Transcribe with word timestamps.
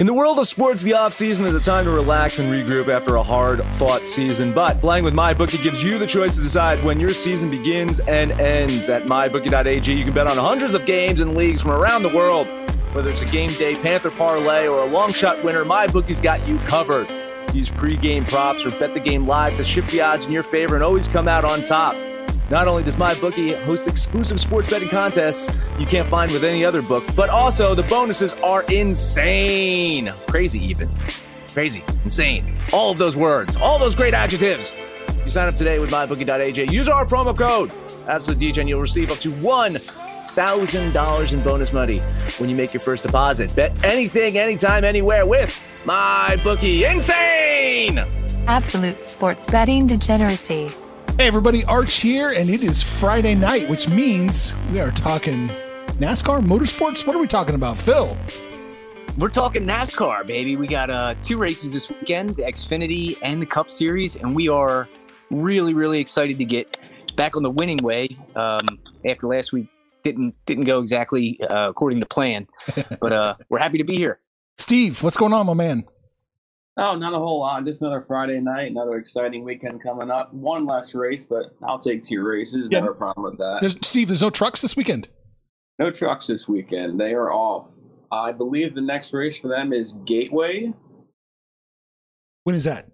In 0.00 0.06
the 0.06 0.14
world 0.14 0.38
of 0.38 0.48
sports, 0.48 0.82
the 0.82 0.92
offseason 0.92 1.44
is 1.44 1.52
a 1.52 1.60
time 1.60 1.84
to 1.84 1.90
relax 1.90 2.38
and 2.38 2.50
regroup 2.50 2.88
after 2.88 3.16
a 3.16 3.22
hard 3.22 3.62
fought 3.76 4.06
season. 4.06 4.54
But 4.54 4.80
playing 4.80 5.04
with 5.04 5.12
MyBookie 5.12 5.62
gives 5.62 5.84
you 5.84 5.98
the 5.98 6.06
choice 6.06 6.36
to 6.36 6.42
decide 6.42 6.82
when 6.82 6.98
your 6.98 7.10
season 7.10 7.50
begins 7.50 8.00
and 8.00 8.32
ends. 8.40 8.88
At 8.88 9.04
MyBookie.ag, 9.04 9.92
you 9.92 10.04
can 10.04 10.14
bet 10.14 10.26
on 10.26 10.38
hundreds 10.38 10.74
of 10.74 10.86
games 10.86 11.20
and 11.20 11.36
leagues 11.36 11.60
from 11.60 11.72
around 11.72 12.02
the 12.02 12.08
world. 12.08 12.48
Whether 12.94 13.10
it's 13.10 13.20
a 13.20 13.26
game 13.26 13.50
day 13.50 13.74
Panther 13.74 14.10
parlay 14.10 14.66
or 14.66 14.80
a 14.80 14.86
long 14.86 15.12
shot 15.12 15.44
winner, 15.44 15.66
MyBookie's 15.66 16.22
got 16.22 16.48
you 16.48 16.56
covered. 16.60 17.10
Use 17.52 17.68
pregame 17.68 18.26
props 18.26 18.64
or 18.64 18.70
bet 18.70 18.94
the 18.94 19.00
game 19.00 19.26
live 19.26 19.54
to 19.58 19.64
shift 19.64 19.90
the 19.90 20.00
odds 20.00 20.24
in 20.24 20.32
your 20.32 20.44
favor 20.44 20.76
and 20.76 20.82
always 20.82 21.08
come 21.08 21.28
out 21.28 21.44
on 21.44 21.62
top. 21.62 21.94
Not 22.50 22.66
only 22.66 22.82
does 22.82 22.96
MyBookie 22.96 23.62
host 23.62 23.86
exclusive 23.86 24.40
sports 24.40 24.68
betting 24.68 24.88
contests 24.88 25.48
you 25.78 25.86
can't 25.86 26.08
find 26.08 26.32
with 26.32 26.42
any 26.42 26.64
other 26.64 26.82
book, 26.82 27.04
but 27.14 27.30
also 27.30 27.76
the 27.76 27.84
bonuses 27.84 28.34
are 28.42 28.64
insane. 28.64 30.12
Crazy, 30.28 30.58
even. 30.64 30.90
Crazy, 31.52 31.84
insane. 32.02 32.56
All 32.72 32.90
of 32.90 32.98
those 32.98 33.16
words, 33.16 33.54
all 33.56 33.78
those 33.78 33.94
great 33.94 34.14
adjectives. 34.14 34.74
You 35.22 35.30
sign 35.30 35.46
up 35.48 35.54
today 35.54 35.78
with 35.78 35.92
MyBookie.ag. 35.92 36.72
Use 36.72 36.88
our 36.88 37.06
promo 37.06 37.38
code 37.38 37.70
AbsoluteDJ 38.06 38.58
and 38.58 38.68
you'll 38.68 38.80
receive 38.80 39.12
up 39.12 39.18
to 39.18 39.30
$1,000 39.30 41.32
in 41.32 41.42
bonus 41.42 41.72
money 41.72 41.98
when 42.38 42.50
you 42.50 42.56
make 42.56 42.74
your 42.74 42.80
first 42.80 43.04
deposit. 43.04 43.54
Bet 43.54 43.72
anything, 43.84 44.38
anytime, 44.38 44.82
anywhere 44.82 45.24
with 45.24 45.62
MyBookie. 45.84 46.92
Insane! 46.92 47.98
Absolute 48.48 49.04
sports 49.04 49.46
betting 49.46 49.86
degeneracy. 49.86 50.68
Hey 51.16 51.26
everybody, 51.26 51.64
Arch 51.64 51.96
here, 51.96 52.30
and 52.30 52.48
it 52.48 52.62
is 52.62 52.82
Friday 52.82 53.34
night, 53.34 53.68
which 53.68 53.88
means 53.88 54.54
we 54.72 54.80
are 54.80 54.90
talking 54.90 55.48
NASCAR, 55.98 56.44
motorsports. 56.44 57.06
What 57.06 57.14
are 57.14 57.18
we 57.18 57.26
talking 57.26 57.54
about, 57.54 57.76
Phil? 57.76 58.16
We're 59.18 59.28
talking 59.28 59.66
NASCAR, 59.66 60.26
baby. 60.26 60.56
We 60.56 60.66
got 60.66 60.88
uh, 60.88 61.14
two 61.22 61.36
races 61.36 61.74
this 61.74 61.90
weekend, 61.90 62.36
the 62.36 62.42
Xfinity 62.44 63.18
and 63.22 63.42
the 63.42 63.46
Cup 63.46 63.68
Series, 63.68 64.16
and 64.16 64.34
we 64.34 64.48
are 64.48 64.88
really, 65.30 65.74
really 65.74 66.00
excited 66.00 66.38
to 66.38 66.44
get 66.44 66.78
back 67.16 67.36
on 67.36 67.42
the 67.42 67.50
winning 67.50 67.78
way. 67.78 68.08
Um, 68.34 68.66
after 69.04 69.26
last 69.26 69.52
week 69.52 69.68
didn't 70.02 70.34
didn't 70.46 70.64
go 70.64 70.80
exactly 70.80 71.40
uh, 71.42 71.68
according 71.68 72.00
to 72.00 72.06
plan, 72.06 72.46
but 73.00 73.12
uh, 73.12 73.34
we're 73.50 73.58
happy 73.58 73.78
to 73.78 73.84
be 73.84 73.96
here. 73.96 74.20
Steve, 74.56 75.02
what's 75.02 75.16
going 75.16 75.32
on, 75.32 75.46
my 75.46 75.54
man? 75.54 75.84
Oh, 76.76 76.94
not 76.94 77.12
a 77.12 77.18
whole 77.18 77.40
lot. 77.40 77.64
Just 77.64 77.82
another 77.82 78.02
Friday 78.06 78.40
night, 78.40 78.70
another 78.70 78.96
exciting 78.96 79.44
weekend 79.44 79.82
coming 79.82 80.10
up. 80.10 80.32
One 80.32 80.66
less 80.66 80.94
race, 80.94 81.26
but 81.26 81.54
I'll 81.62 81.78
take 81.78 82.02
two 82.02 82.22
races. 82.22 82.68
Yeah. 82.70 82.80
Never 82.80 82.92
a 82.92 82.94
problem 82.94 83.24
with 83.24 83.38
that. 83.38 83.58
There's, 83.60 83.76
Steve, 83.82 84.08
there's 84.08 84.22
no 84.22 84.30
trucks 84.30 84.62
this 84.62 84.76
weekend. 84.76 85.08
No 85.78 85.90
trucks 85.90 86.26
this 86.26 86.48
weekend. 86.48 87.00
They 87.00 87.12
are 87.12 87.32
off. 87.32 87.72
I 88.12 88.32
believe 88.32 88.74
the 88.74 88.80
next 88.80 89.12
race 89.12 89.38
for 89.38 89.48
them 89.48 89.72
is 89.72 89.92
Gateway. 90.04 90.72
When 92.44 92.56
is 92.56 92.64
that? 92.64 92.86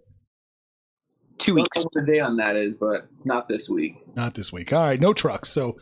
Two 1.39 1.53
Don't 1.53 1.63
weeks. 1.63 1.77
know 1.77 1.83
what 1.83 1.93
the 1.93 2.13
day 2.13 2.21
on 2.21 2.37
that 2.39 2.57
is, 2.57 2.75
but 2.77 3.09
it's 3.13 3.27
not 3.27 3.47
this 3.47 3.69
week. 3.69 3.95
Not 4.17 4.35
this 4.35 4.53
week. 4.53 4.73
All 4.73 4.83
right, 4.83 5.01
no 5.01 5.13
trucks. 5.13 5.51
So 5.51 5.77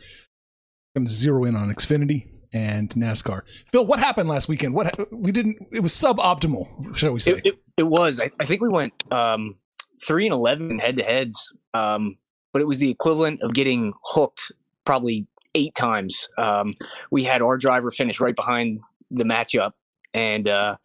I'm 0.95 1.07
zero 1.07 1.45
in 1.45 1.55
on 1.55 1.73
Xfinity 1.73 2.27
and 2.55 2.89
NASCAR. 2.91 3.41
Phil, 3.67 3.85
what 3.85 3.99
happened 3.99 4.29
last 4.29 4.47
weekend? 4.47 4.73
What 4.73 4.97
we 5.11 5.33
didn't? 5.33 5.57
It 5.71 5.81
was 5.81 5.91
suboptimal, 5.93 6.95
shall 6.95 7.11
we 7.11 7.19
say? 7.19 7.33
It, 7.33 7.45
it, 7.45 7.55
it 7.77 7.83
was. 7.83 8.21
I, 8.21 8.31
I 8.39 8.45
think 8.45 8.61
we 8.61 8.69
went 8.69 8.93
um, 9.11 9.55
three 10.07 10.25
and 10.25 10.33
eleven 10.33 10.79
head 10.79 10.95
to 10.95 11.03
heads, 11.03 11.53
um, 11.73 12.17
but 12.53 12.61
it 12.61 12.65
was 12.65 12.79
the 12.79 12.89
equivalent 12.89 13.41
of 13.43 13.53
getting 13.53 13.93
hooked 14.05 14.53
probably 14.85 15.27
eight 15.53 15.75
times. 15.75 16.29
Um, 16.37 16.75
we 17.11 17.23
had 17.23 17.41
our 17.41 17.57
driver 17.57 17.91
finish 17.91 18.21
right 18.21 18.35
behind 18.35 18.79
the 19.11 19.25
matchup, 19.25 19.71
and 20.13 20.47
uh, 20.47 20.77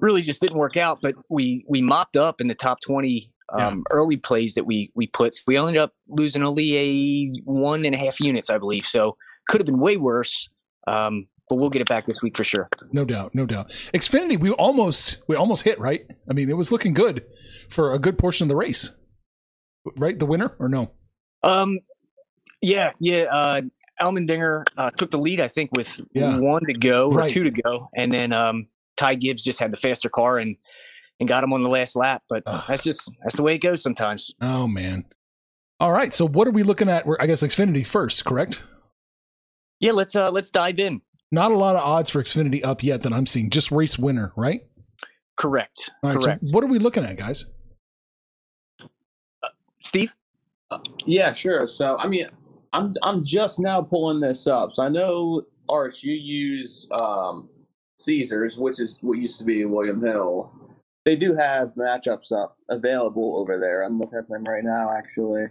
really 0.00 0.20
just 0.20 0.42
didn't 0.42 0.58
work 0.58 0.76
out. 0.76 1.00
But 1.00 1.14
we 1.30 1.64
we 1.66 1.80
mopped 1.80 2.18
up 2.18 2.42
in 2.42 2.48
the 2.48 2.54
top 2.54 2.82
twenty 2.82 3.32
um, 3.58 3.84
early 3.90 4.18
plays 4.18 4.54
that 4.54 4.64
we 4.64 4.92
we 4.94 5.06
put. 5.06 5.34
We 5.46 5.56
ended 5.56 5.78
up 5.78 5.94
losing 6.08 6.42
only 6.42 6.76
a 6.76 7.40
one 7.44 7.86
and 7.86 7.94
a 7.94 7.98
half 7.98 8.20
units, 8.20 8.50
I 8.50 8.58
believe. 8.58 8.84
So 8.84 9.16
could 9.48 9.62
have 9.62 9.66
been 9.66 9.80
way 9.80 9.96
worse. 9.96 10.50
Um, 10.86 11.26
but 11.48 11.56
we'll 11.56 11.70
get 11.70 11.80
it 11.82 11.88
back 11.88 12.06
this 12.06 12.22
week 12.22 12.36
for 12.36 12.42
sure. 12.44 12.68
No 12.92 13.04
doubt, 13.04 13.34
no 13.34 13.46
doubt. 13.46 13.70
Xfinity, 13.94 14.38
we 14.38 14.50
almost 14.50 15.22
we 15.28 15.36
almost 15.36 15.62
hit 15.62 15.78
right. 15.78 16.04
I 16.28 16.34
mean, 16.34 16.50
it 16.50 16.56
was 16.56 16.72
looking 16.72 16.92
good 16.94 17.24
for 17.70 17.92
a 17.92 17.98
good 17.98 18.18
portion 18.18 18.44
of 18.44 18.48
the 18.48 18.56
race. 18.56 18.90
Right, 19.96 20.18
the 20.18 20.26
winner 20.26 20.56
or 20.58 20.68
no? 20.68 20.90
Um, 21.44 21.78
yeah, 22.60 22.90
yeah. 23.00 23.24
Uh, 23.30 23.62
Allmendinger 24.00 24.64
uh, 24.76 24.90
took 24.90 25.10
the 25.12 25.18
lead, 25.18 25.40
I 25.40 25.46
think, 25.48 25.70
with 25.76 26.00
Yeah. 26.12 26.38
one 26.38 26.62
to 26.66 26.74
go 26.74 27.08
or 27.10 27.18
Right. 27.18 27.30
two 27.30 27.44
to 27.44 27.50
go, 27.50 27.88
and 27.94 28.10
then 28.12 28.32
um, 28.32 28.66
Ty 28.96 29.14
Gibbs 29.14 29.44
just 29.44 29.60
had 29.60 29.70
the 29.70 29.76
faster 29.76 30.08
car 30.08 30.38
and 30.38 30.56
and 31.20 31.28
got 31.28 31.42
him 31.44 31.52
on 31.52 31.62
the 31.62 31.68
last 31.68 31.94
lap. 31.96 32.22
But 32.28 32.42
Ugh. 32.46 32.64
that's 32.68 32.82
just 32.82 33.08
that's 33.22 33.36
the 33.36 33.42
way 33.44 33.54
it 33.54 33.58
goes 33.58 33.82
sometimes. 33.82 34.32
Oh 34.40 34.66
man. 34.66 35.04
All 35.78 35.92
right, 35.92 36.12
so 36.14 36.26
what 36.26 36.48
are 36.48 36.52
we 36.52 36.62
looking 36.62 36.88
at? 36.88 37.06
We're, 37.06 37.16
I 37.20 37.26
guess 37.26 37.42
Xfinity 37.42 37.86
first, 37.86 38.24
correct? 38.24 38.64
Yeah, 39.80 39.92
let's 39.92 40.16
uh, 40.16 40.30
let's 40.30 40.50
dive 40.50 40.78
in. 40.78 41.00
Not 41.32 41.52
a 41.52 41.56
lot 41.56 41.76
of 41.76 41.82
odds 41.82 42.08
for 42.08 42.22
Xfinity 42.22 42.64
up 42.64 42.82
yet 42.82 43.02
that 43.02 43.12
I'm 43.12 43.26
seeing. 43.26 43.50
Just 43.50 43.70
race 43.70 43.98
winner, 43.98 44.32
right? 44.36 44.60
Correct. 45.36 45.90
All 46.02 46.10
right. 46.10 46.22
Correct. 46.22 46.46
So 46.46 46.54
what 46.54 46.64
are 46.64 46.68
we 46.68 46.78
looking 46.78 47.04
at, 47.04 47.16
guys? 47.16 47.46
Steve. 49.82 50.14
Yeah, 51.04 51.32
sure. 51.32 51.66
So, 51.66 51.96
I 51.98 52.06
mean, 52.06 52.28
I'm 52.72 52.94
I'm 53.02 53.22
just 53.22 53.60
now 53.60 53.82
pulling 53.82 54.20
this 54.20 54.46
up. 54.46 54.72
So 54.72 54.82
I 54.82 54.88
know, 54.88 55.42
Arch, 55.68 56.02
you 56.02 56.14
use 56.14 56.88
um, 57.00 57.48
Caesars, 57.98 58.58
which 58.58 58.80
is 58.80 58.96
what 59.00 59.18
used 59.18 59.38
to 59.38 59.44
be 59.44 59.64
William 59.64 60.02
Hill. 60.02 60.52
They 61.04 61.14
do 61.14 61.36
have 61.36 61.74
matchups 61.74 62.32
up 62.32 62.56
available 62.68 63.38
over 63.38 63.60
there. 63.60 63.84
I'm 63.84 63.98
looking 63.98 64.18
at 64.18 64.28
them 64.28 64.44
right 64.44 64.64
now, 64.64 64.90
actually. 64.96 65.44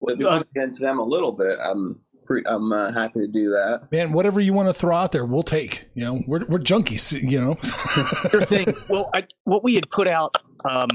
Well, 0.00 0.14
if 0.14 0.18
you 0.18 0.28
Uh, 0.28 0.36
want 0.38 0.48
into 0.56 0.80
them 0.80 0.98
a 0.98 1.04
little 1.04 1.30
bit, 1.30 1.58
I'm 1.62 2.00
pre- 2.32 2.42
I'm 2.46 2.72
uh, 2.72 2.92
happy 2.92 3.20
to 3.20 3.26
do 3.26 3.50
that. 3.50 3.88
Man, 3.90 4.12
whatever 4.12 4.40
you 4.40 4.52
want 4.52 4.68
to 4.68 4.74
throw 4.74 4.96
out 4.96 5.12
there, 5.12 5.24
we'll 5.24 5.42
take. 5.42 5.88
You 5.94 6.04
know, 6.04 6.22
we're 6.26 6.44
we're 6.46 6.58
junkies. 6.58 7.12
You 7.12 7.40
know. 7.40 7.58
Sure 8.30 8.42
thing. 8.42 8.74
well, 8.88 9.10
I, 9.14 9.26
what 9.44 9.62
we 9.62 9.74
had 9.74 9.90
put 9.90 10.08
out 10.08 10.36
um, 10.64 10.88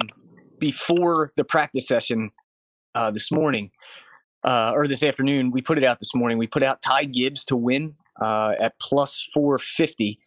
before 0.59 1.30
the 1.36 1.44
practice 1.44 1.88
session 1.88 2.31
uh, 2.96 3.12
this 3.12 3.31
morning 3.31 3.70
uh, 4.44 4.72
or 4.74 4.88
this 4.88 5.03
afternoon, 5.03 5.52
we 5.52 5.62
put 5.62 5.78
it 5.78 5.84
out 5.84 6.00
this 6.00 6.16
morning. 6.16 6.38
We 6.38 6.47
put 6.47 6.64
out 6.64 6.81
Ty 6.81 7.06
Gibbs 7.06 7.46
to 7.46 7.56
win 7.56 7.96
uh, 8.20 8.53
at 8.59 8.80
plus 8.80 9.28
450, 9.34 10.20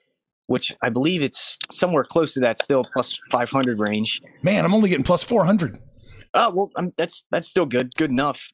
which 0.47 0.75
I 0.83 0.91
believe 0.91 1.23
it's 1.23 1.59
somewhere 1.71 2.05
close 2.05 2.35
to 2.35 2.41
that 2.41 2.63
still, 2.63 2.85
plus 2.93 3.19
500 3.31 3.81
range. 3.81 4.23
Man, 4.43 4.65
I'm 4.65 4.75
only 4.75 4.91
getting 4.91 5.05
plus 5.05 5.25
four 5.25 5.45
hundred. 5.45 5.79
Oh 6.35 6.51
well, 6.51 6.71
i 6.77 6.93
that's 6.97 7.25
that's 7.31 7.49
still 7.49 7.67
good, 7.67 7.95
good 7.97 8.11
enough. 8.11 8.53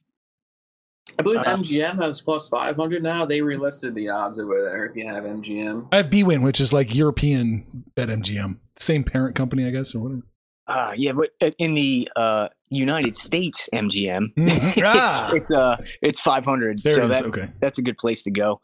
I 1.19 1.22
believe 1.22 1.41
Uh, 1.41 1.44
MGM 1.56 2.03
has 2.03 2.21
plus 2.21 2.49
500 2.49 3.03
now. 3.03 3.25
They 3.25 3.41
relisted 3.41 3.94
the 3.94 4.09
odds 4.09 4.39
over 4.39 4.62
there 4.62 4.84
if 4.87 4.97
you 4.97 5.06
have 5.06 5.25
MGM. 5.25 5.89
I 5.93 5.97
have 5.97 6.11
BWin, 6.11 6.43
which 6.43 6.61
is 6.61 6.72
like 6.72 6.94
European 6.94 7.84
bet 7.94 8.09
MGM, 8.09 8.59
same 8.77 9.05
parent 9.05 9.34
company, 9.34 9.66
I 9.66 9.71
guess, 9.71 9.95
or 9.95 10.01
whatever. 10.01 10.22
Uh, 10.69 10.92
yeah, 10.97 11.13
but 11.13 11.30
in 11.59 11.75
the 11.75 12.09
uh, 12.16 12.48
United 12.71 13.15
States 13.15 13.69
MGM, 13.72 14.34
Mhm. 14.36 14.83
ah, 14.84 15.30
it's 15.33 15.53
uh 15.53 15.77
it's 16.03 16.19
500. 16.19 16.80
there 16.83 16.97
so 16.97 17.03
it 17.04 17.10
is. 17.13 17.19
that, 17.21 17.27
okay. 17.28 17.48
that's 17.60 17.78
a 17.78 17.83
good 17.83 17.98
place 17.98 18.25
to 18.25 18.30
go. 18.33 18.60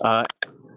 Uh, 0.00 0.24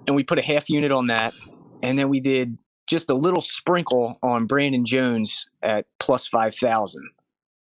and 0.05 0.15
we 0.15 0.23
put 0.23 0.37
a 0.37 0.41
half 0.43 0.69
unit 0.69 0.91
on 0.91 1.07
that, 1.07 1.33
and 1.81 1.97
then 1.97 2.09
we 2.09 2.19
did 2.19 2.59
just 2.85 3.09
a 3.09 3.15
little 3.15 3.41
sprinkle 3.41 4.19
on 4.21 4.45
Brandon 4.45 4.85
Jones 4.85 5.49
at 5.63 5.87
plus 5.99 6.27
five 6.27 6.53
thousand. 6.55 7.09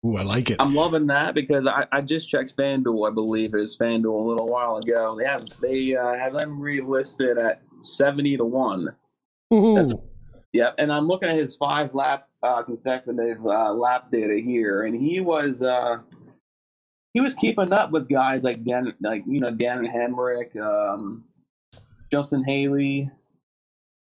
Ooh, 0.07 0.17
I 0.17 0.23
like 0.23 0.51
it. 0.51 0.57
I'm 0.61 0.75
loving 0.75 1.07
that 1.09 1.35
because 1.35 1.67
I, 1.67 1.87
I 1.91 2.01
just 2.01 2.29
checked 2.31 2.57
FanDuel. 2.57 3.11
I 3.11 3.13
believe 3.13 3.53
it 3.53 3.59
was 3.61 3.77
FanDuel 3.77 4.25
a 4.25 4.29
little 4.29 4.47
while 4.49 4.77
ago. 4.77 5.17
They 5.19 5.25
have 5.27 5.45
they 5.61 5.97
uh, 5.97 6.15
have 6.15 6.35
them 6.35 6.61
relisted 6.61 7.43
at 7.43 7.63
seventy 7.83 8.37
to 8.37 8.45
one. 8.45 8.95
Ooh, 9.53 10.03
Yep, 10.53 10.77
and 10.79 10.93
I'm 10.93 11.07
looking 11.09 11.29
at 11.29 11.37
his 11.37 11.57
five 11.57 11.95
lap 11.95 12.29
uh, 12.43 12.63
consecutive 12.63 13.45
uh, 13.45 13.73
lap 13.73 14.11
data 14.11 14.41
here, 14.43 14.85
and 14.85 14.95
he 14.99 15.21
was 15.21 15.63
uh, 15.63 15.99
he 17.13 17.21
was 17.21 17.35
keeping 17.35 17.73
up 17.73 17.91
with 17.91 18.09
guys 18.09 18.45
like 18.45 18.65
Dan, 18.65 18.95
like 19.01 19.25
you 19.27 19.41
know 19.41 19.51
Dan 19.51 19.87
Hemric, 19.87 20.57
um, 20.61 21.25
Justin 22.11 22.45
Haley. 22.45 23.11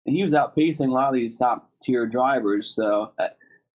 and 0.07 0.17
he 0.17 0.23
was 0.23 0.33
outpacing 0.33 0.89
a 0.89 0.93
lot 0.93 1.09
of 1.09 1.15
these 1.15 1.37
top 1.39 1.71
tier 1.83 2.07
drivers. 2.07 2.75
So 2.75 3.13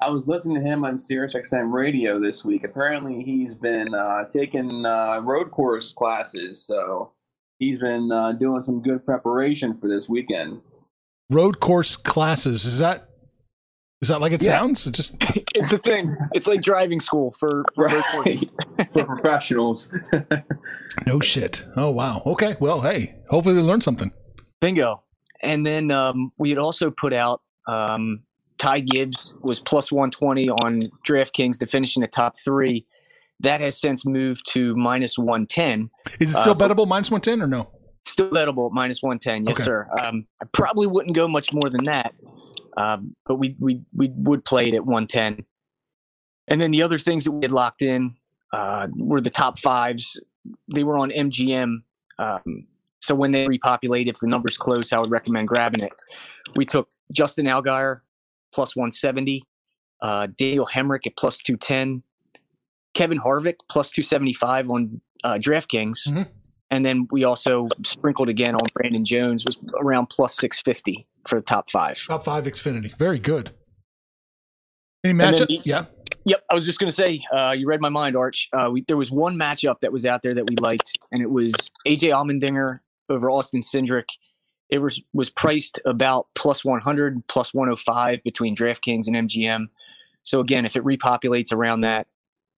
I, 0.02 0.06
I 0.06 0.10
was 0.10 0.28
listening 0.28 0.62
to 0.62 0.68
him 0.68 0.84
on 0.86 0.98
Sirius 0.98 1.34
XM 1.36 1.72
radio 1.72 2.20
this 2.20 2.44
week. 2.46 2.64
Apparently, 2.64 3.24
he's 3.24 3.56
been 3.56 3.94
uh, 3.94 4.26
taking 4.30 4.86
uh, 4.86 5.20
road 5.22 5.52
course 5.52 5.94
classes, 5.94 6.66
so 6.66 7.12
he's 7.60 7.80
been 7.80 8.12
uh, 8.12 8.34
doing 8.34 8.62
some 8.62 8.82
good 8.82 9.06
preparation 9.06 9.78
for 9.78 9.88
this 9.88 10.08
weekend. 10.10 10.62
Road 11.30 11.60
course 11.60 11.96
classes. 11.98 12.66
Is 12.66 12.80
that 12.80 13.10
is 14.02 14.10
that 14.10 14.22
like 14.22 14.32
it 14.32 14.42
Yeah. 14.44 14.60
sounds? 14.60 14.86
It 14.88 14.94
just 14.94 15.16
It's 15.56 15.72
a 15.72 15.78
thing. 15.80 16.16
It's 16.34 16.46
like 16.48 16.62
driving 16.62 17.00
school 17.00 17.32
for, 17.32 17.66
for 17.76 17.86
road 17.88 18.04
courses. 18.12 18.50
for 18.94 19.04
professionals. 19.06 19.92
no 21.06 21.20
shit. 21.20 21.66
Oh 21.76 21.90
wow. 21.90 22.22
Okay. 22.26 22.56
Well, 22.60 22.82
hey. 22.82 23.16
Hopefully 23.30 23.56
they 23.56 23.62
learned 23.62 23.84
something. 23.84 24.12
Bingo. 24.62 25.00
And 25.42 25.66
then 25.66 25.92
um, 25.92 26.32
we 26.38 26.50
had 26.50 26.58
also 26.60 26.92
put 26.92 27.12
out 27.14 27.42
um, 27.68 28.24
Ty 28.58 28.80
Gibbs 28.82 29.36
was 29.42 29.60
plus 29.60 29.92
120 29.92 30.50
on 30.50 30.82
DraftKings 31.08 31.58
to 31.60 31.68
finish 31.68 31.96
in 31.96 32.02
the 32.02 32.08
top 32.08 32.34
three. 32.44 32.86
That 33.40 33.62
has 33.62 33.80
since 33.80 34.06
moved 34.06 34.52
to 34.54 34.76
minus 34.76 35.18
110. 35.18 35.90
Is 36.20 36.32
it 36.32 36.38
still 36.38 36.54
Uh, 36.54 36.56
bettable 36.56 36.88
minus 36.88 37.12
one 37.12 37.22
ten 37.22 37.42
or 37.42 37.48
no? 37.48 37.70
Still 38.06 38.32
bettable 38.32 38.68
at 38.68 38.74
minus 38.74 39.04
110. 39.04 39.46
Yes, 39.46 39.58
Okay. 39.58 39.64
sir. 39.64 39.88
Um, 40.02 40.26
I 40.42 40.46
probably 40.52 40.88
wouldn't 40.88 41.16
go 41.16 41.28
much 41.28 41.54
more 41.54 41.70
than 41.70 41.86
that, 41.86 42.16
um, 42.78 43.16
but 43.28 43.36
we, 43.36 43.56
we, 43.60 43.82
we 43.94 44.12
would 44.16 44.44
play 44.44 44.70
it 44.70 44.74
at 44.74 44.86
110. 44.86 45.46
And 46.48 46.60
then 46.62 46.72
the 46.72 46.82
other 46.82 46.98
things 46.98 47.26
that 47.26 47.32
we 47.32 47.44
had 47.44 47.52
locked 47.52 47.82
in 47.84 48.12
uh, 48.54 48.88
were 48.96 49.22
the 49.22 49.30
top 49.30 49.60
fives. 49.60 50.20
They 50.74 50.84
were 50.84 50.98
on 50.98 51.12
MGM. 51.12 51.84
Um, 52.18 52.66
so 53.02 53.14
when 53.14 53.32
they 53.32 53.46
repopulate, 53.48 54.08
if 54.08 54.16
the 54.20 54.28
number's 54.28 54.58
close, 54.58 54.92
I 54.94 54.98
would 54.98 55.12
recommend 55.12 55.48
grabbing 55.50 55.82
it. 55.84 55.94
We 56.56 56.66
took 56.66 56.90
Justin 57.12 57.46
Allgaier 57.46 58.00
plus 58.58 58.76
170, 58.76 59.44
uh, 60.02 60.28
Daniel 60.36 60.66
Hemric 60.66 61.06
at 61.06 61.16
plus 61.16 61.44
210, 61.44 62.02
Kevin 62.96 63.20
Harvick 63.20 63.58
plus 63.70 63.92
275 63.92 64.72
on 64.72 65.00
uh, 65.24 65.36
DraftKings. 65.36 66.08
Mhm. 66.08 66.28
And 66.72 66.84
then 66.84 67.08
we 67.12 67.24
also 67.24 67.68
sprinkled 67.86 68.30
again 68.30 68.56
on 68.56 68.68
Brandon 68.74 69.06
Jones, 69.06 69.46
was 69.46 69.60
around 69.80 70.08
plus 70.08 70.36
650 70.38 71.06
for 71.28 71.36
the 71.36 71.44
top 71.44 71.70
five. 71.70 72.04
Top 72.04 72.26
five 72.26 72.46
Xfinity. 72.46 72.98
Very 72.98 73.20
good. 73.20 73.52
Any 75.04 75.14
matchup? 75.14 75.48
the- 75.48 75.62
yeah. 75.64 75.86
Yep, 76.26 76.44
I 76.50 76.56
was 76.56 76.66
just 76.66 76.80
going 76.80 76.90
to 76.90 76.96
say, 76.96 77.22
uh, 77.32 77.52
you 77.56 77.68
read 77.68 77.80
my 77.80 77.90
mind, 77.90 78.16
Arch. 78.16 78.50
Uh, 78.52 78.70
we, 78.72 78.82
there 78.88 78.98
was 78.98 79.12
one 79.12 79.36
matchup 79.38 79.82
that 79.82 79.92
was 79.92 80.06
out 80.08 80.24
there 80.24 80.34
that 80.34 80.46
we 80.50 80.56
liked, 80.56 80.98
and 81.12 81.22
it 81.22 81.30
was 81.30 81.54
AJ 81.88 82.10
Allmendinger 82.12 82.80
over 83.08 83.30
Austin 83.30 83.62
Cindric. 83.62 84.06
It 84.70 84.80
was 84.80 85.02
was 85.14 85.30
priced 85.30 85.80
about 85.86 86.28
plus 86.36 86.66
100, 86.66 87.28
plus 87.28 87.54
105 87.54 88.24
between 88.24 88.56
DraftKings 88.56 89.08
and 89.08 89.16
MGM. 89.16 89.68
So 90.24 90.40
again, 90.40 90.66
if 90.66 90.76
it 90.76 90.84
repopulates 90.84 91.54
around 91.54 91.82
that, 91.82 92.08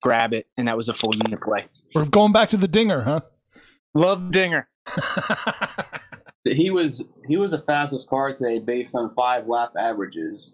grab 0.01 0.33
it, 0.33 0.47
and 0.57 0.67
that 0.67 0.77
was 0.77 0.89
a 0.89 0.93
full 0.93 1.15
unit 1.15 1.41
play. 1.41 1.67
We're 1.93 2.05
going 2.05 2.31
back 2.31 2.49
to 2.49 2.57
the 2.57 2.67
dinger, 2.67 3.01
huh? 3.01 3.21
Love 3.93 4.31
Dinger. 4.31 4.69
he 6.43 6.69
was 6.69 7.03
he 7.27 7.37
was 7.37 7.51
the 7.51 7.61
fastest 7.61 8.09
car 8.09 8.33
today 8.33 8.59
based 8.59 8.95
on 8.95 9.13
five 9.13 9.47
lap 9.47 9.73
averages. 9.77 10.53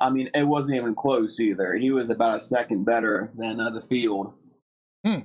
I 0.00 0.10
mean, 0.10 0.28
it 0.34 0.44
wasn't 0.44 0.76
even 0.76 0.94
close 0.94 1.40
either. 1.40 1.74
He 1.74 1.90
was 1.90 2.10
about 2.10 2.36
a 2.36 2.40
second 2.40 2.84
better 2.84 3.30
than 3.36 3.60
uh, 3.60 3.70
the 3.70 3.80
field. 3.80 4.34
Hmm. 5.04 5.20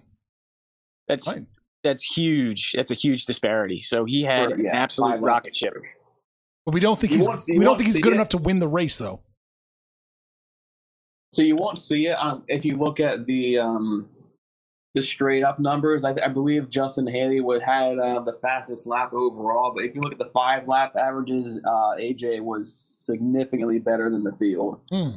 That's 1.07 1.25
Fine. 1.25 1.47
That's 1.83 2.01
huge. 2.03 2.73
That's 2.73 2.91
a 2.91 2.95
huge 2.95 3.25
disparity. 3.25 3.79
So 3.81 4.05
he 4.05 4.23
had 4.23 4.49
For- 4.49 4.55
an 4.55 4.67
absolute 4.67 5.19
rocket 5.21 5.55
ship. 5.55 5.73
But 6.65 6.73
we 6.73 6.79
don't 6.79 6.99
think 6.99 7.13
You 7.13 7.19
he's 7.19 7.43
see- 7.43 7.57
we 7.57 7.63
don't 7.65 7.77
think 7.77 7.87
he's 7.87 7.97
good 7.99 8.13
it. 8.13 8.15
enough 8.15 8.29
to 8.29 8.37
win 8.37 8.59
the 8.59 8.67
race 8.67 8.97
though. 8.97 9.21
So 11.31 11.41
you 11.41 11.55
won't 11.55 11.79
see 11.79 12.07
it 12.07 12.13
um, 12.13 12.43
if 12.47 12.65
you 12.65 12.77
look 12.77 12.99
at 12.99 13.25
the 13.25 13.57
um, 13.57 14.09
the 14.95 15.01
straight 15.01 15.43
up 15.43 15.59
numbers. 15.59 16.03
I, 16.03 16.13
I 16.23 16.27
believe 16.27 16.69
Justin 16.69 17.07
Haley 17.07 17.39
would 17.39 17.61
had 17.61 17.97
uh, 17.97 18.19
the 18.19 18.33
fastest 18.33 18.85
lap 18.85 19.13
overall. 19.13 19.71
But 19.73 19.85
if 19.85 19.95
you 19.95 20.01
look 20.01 20.11
at 20.11 20.19
the 20.19 20.25
five 20.33 20.67
lap 20.67 20.95
averages, 20.97 21.57
uh, 21.65 21.95
AJ 21.97 22.41
was 22.41 22.73
significantly 22.73 23.79
better 23.79 24.09
than 24.09 24.23
the 24.23 24.33
field. 24.33 24.81
Hmm. 24.91 25.09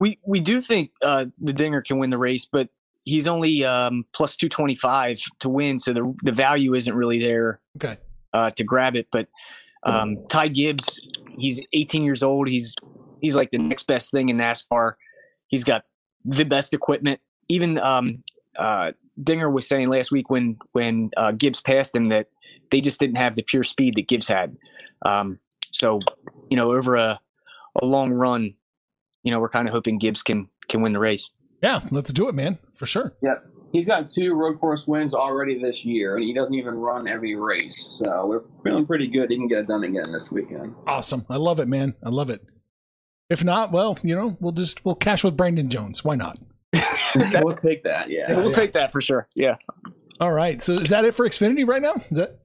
We 0.00 0.18
we 0.26 0.40
do 0.40 0.60
think 0.60 0.90
uh, 1.00 1.26
the 1.40 1.52
Dinger 1.52 1.80
can 1.80 1.98
win 1.98 2.10
the 2.10 2.18
race, 2.18 2.44
but 2.44 2.68
he's 3.06 3.26
only 3.26 3.64
um, 3.64 4.04
plus 4.12 4.36
two 4.36 4.50
twenty 4.50 4.74
five 4.74 5.18
to 5.38 5.48
win, 5.48 5.78
so 5.78 5.94
the 5.94 6.14
the 6.22 6.32
value 6.32 6.74
isn't 6.74 6.94
really 6.94 7.18
there 7.20 7.60
Okay. 7.76 7.96
uh, 8.34 8.50
to 8.50 8.64
grab 8.64 8.94
it. 8.96 9.08
But 9.10 9.28
um, 9.84 10.16
Ty 10.28 10.48
Gibbs, 10.48 11.00
he's 11.38 11.64
eighteen 11.72 12.02
years 12.04 12.22
old. 12.22 12.48
He's 12.48 12.74
he's 13.22 13.34
like 13.34 13.50
the 13.50 13.58
next 13.58 13.84
best 13.86 14.10
thing 14.10 14.28
in 14.28 14.36
NASCAR. 14.36 14.94
He's 15.46 15.64
got 15.64 15.84
the 16.24 16.44
best 16.44 16.74
equipment. 16.74 17.20
Even 17.48 17.78
um, 17.78 18.22
uh, 18.58 18.92
Dinger 19.22 19.48
was 19.48 19.66
saying 19.66 19.88
last 19.88 20.10
week 20.10 20.28
when 20.28 20.58
when 20.72 21.10
uh, 21.16 21.32
Gibbs 21.32 21.62
passed 21.62 21.94
him 21.94 22.08
that 22.10 22.28
they 22.72 22.80
just 22.80 22.98
didn't 22.98 23.16
have 23.16 23.34
the 23.36 23.42
pure 23.42 23.62
speed 23.62 23.94
that 23.94 24.08
Gibbs 24.08 24.26
had. 24.28 24.56
Um, 25.06 25.38
so 25.70 26.00
you 26.50 26.56
know, 26.56 26.72
over 26.72 26.96
a 26.96 27.20
a 27.80 27.86
long 27.86 28.10
run, 28.12 28.54
you 29.22 29.30
know, 29.30 29.38
we're 29.38 29.48
kind 29.50 29.68
of 29.68 29.72
hoping 29.72 29.98
Gibbs 29.98 30.22
can 30.22 30.48
can 30.68 30.82
win 30.82 30.92
the 30.92 30.98
race. 30.98 31.30
Yeah, 31.62 31.80
let's 31.90 32.12
do 32.12 32.28
it, 32.28 32.34
man. 32.34 32.58
For 32.74 32.86
sure. 32.86 33.14
Yep. 33.22 33.46
He's 33.72 33.86
got 33.86 34.08
two 34.08 34.34
road 34.34 34.60
course 34.60 34.86
wins 34.86 35.12
already 35.12 35.60
this 35.60 35.84
year, 35.84 36.16
and 36.16 36.24
he 36.24 36.32
doesn't 36.32 36.54
even 36.54 36.74
run 36.74 37.08
every 37.08 37.34
race. 37.34 37.86
So 37.90 38.26
we're 38.26 38.42
feeling 38.62 38.86
pretty 38.86 39.08
good. 39.08 39.30
He 39.30 39.36
can 39.36 39.48
get 39.48 39.58
it 39.58 39.68
done 39.68 39.84
again 39.84 40.12
this 40.12 40.30
weekend. 40.30 40.74
Awesome. 40.86 41.26
I 41.28 41.36
love 41.36 41.58
it, 41.60 41.68
man. 41.68 41.94
I 42.04 42.10
love 42.10 42.30
it. 42.30 42.42
If 43.28 43.42
not, 43.42 43.72
well, 43.72 43.98
you 44.02 44.14
know, 44.14 44.36
we'll 44.40 44.52
just 44.52 44.84
we'll 44.84 44.94
cash 44.94 45.24
with 45.24 45.36
Brandon 45.36 45.68
Jones. 45.68 46.04
Why 46.04 46.14
not? 46.14 46.38
we'll 47.16 47.56
take 47.56 47.82
that. 47.84 48.08
Yeah. 48.08 48.36
we'll 48.36 48.52
take 48.52 48.72
that 48.74 48.92
for 48.92 49.00
sure. 49.00 49.26
Yeah, 49.34 49.56
All 50.20 50.32
right. 50.32 50.62
So 50.62 50.74
is 50.74 50.90
that 50.90 51.04
it 51.04 51.14
for 51.14 51.28
Xfinity 51.28 51.66
right 51.66 51.82
now? 51.82 51.94
Is 52.10 52.18
that 52.18 52.38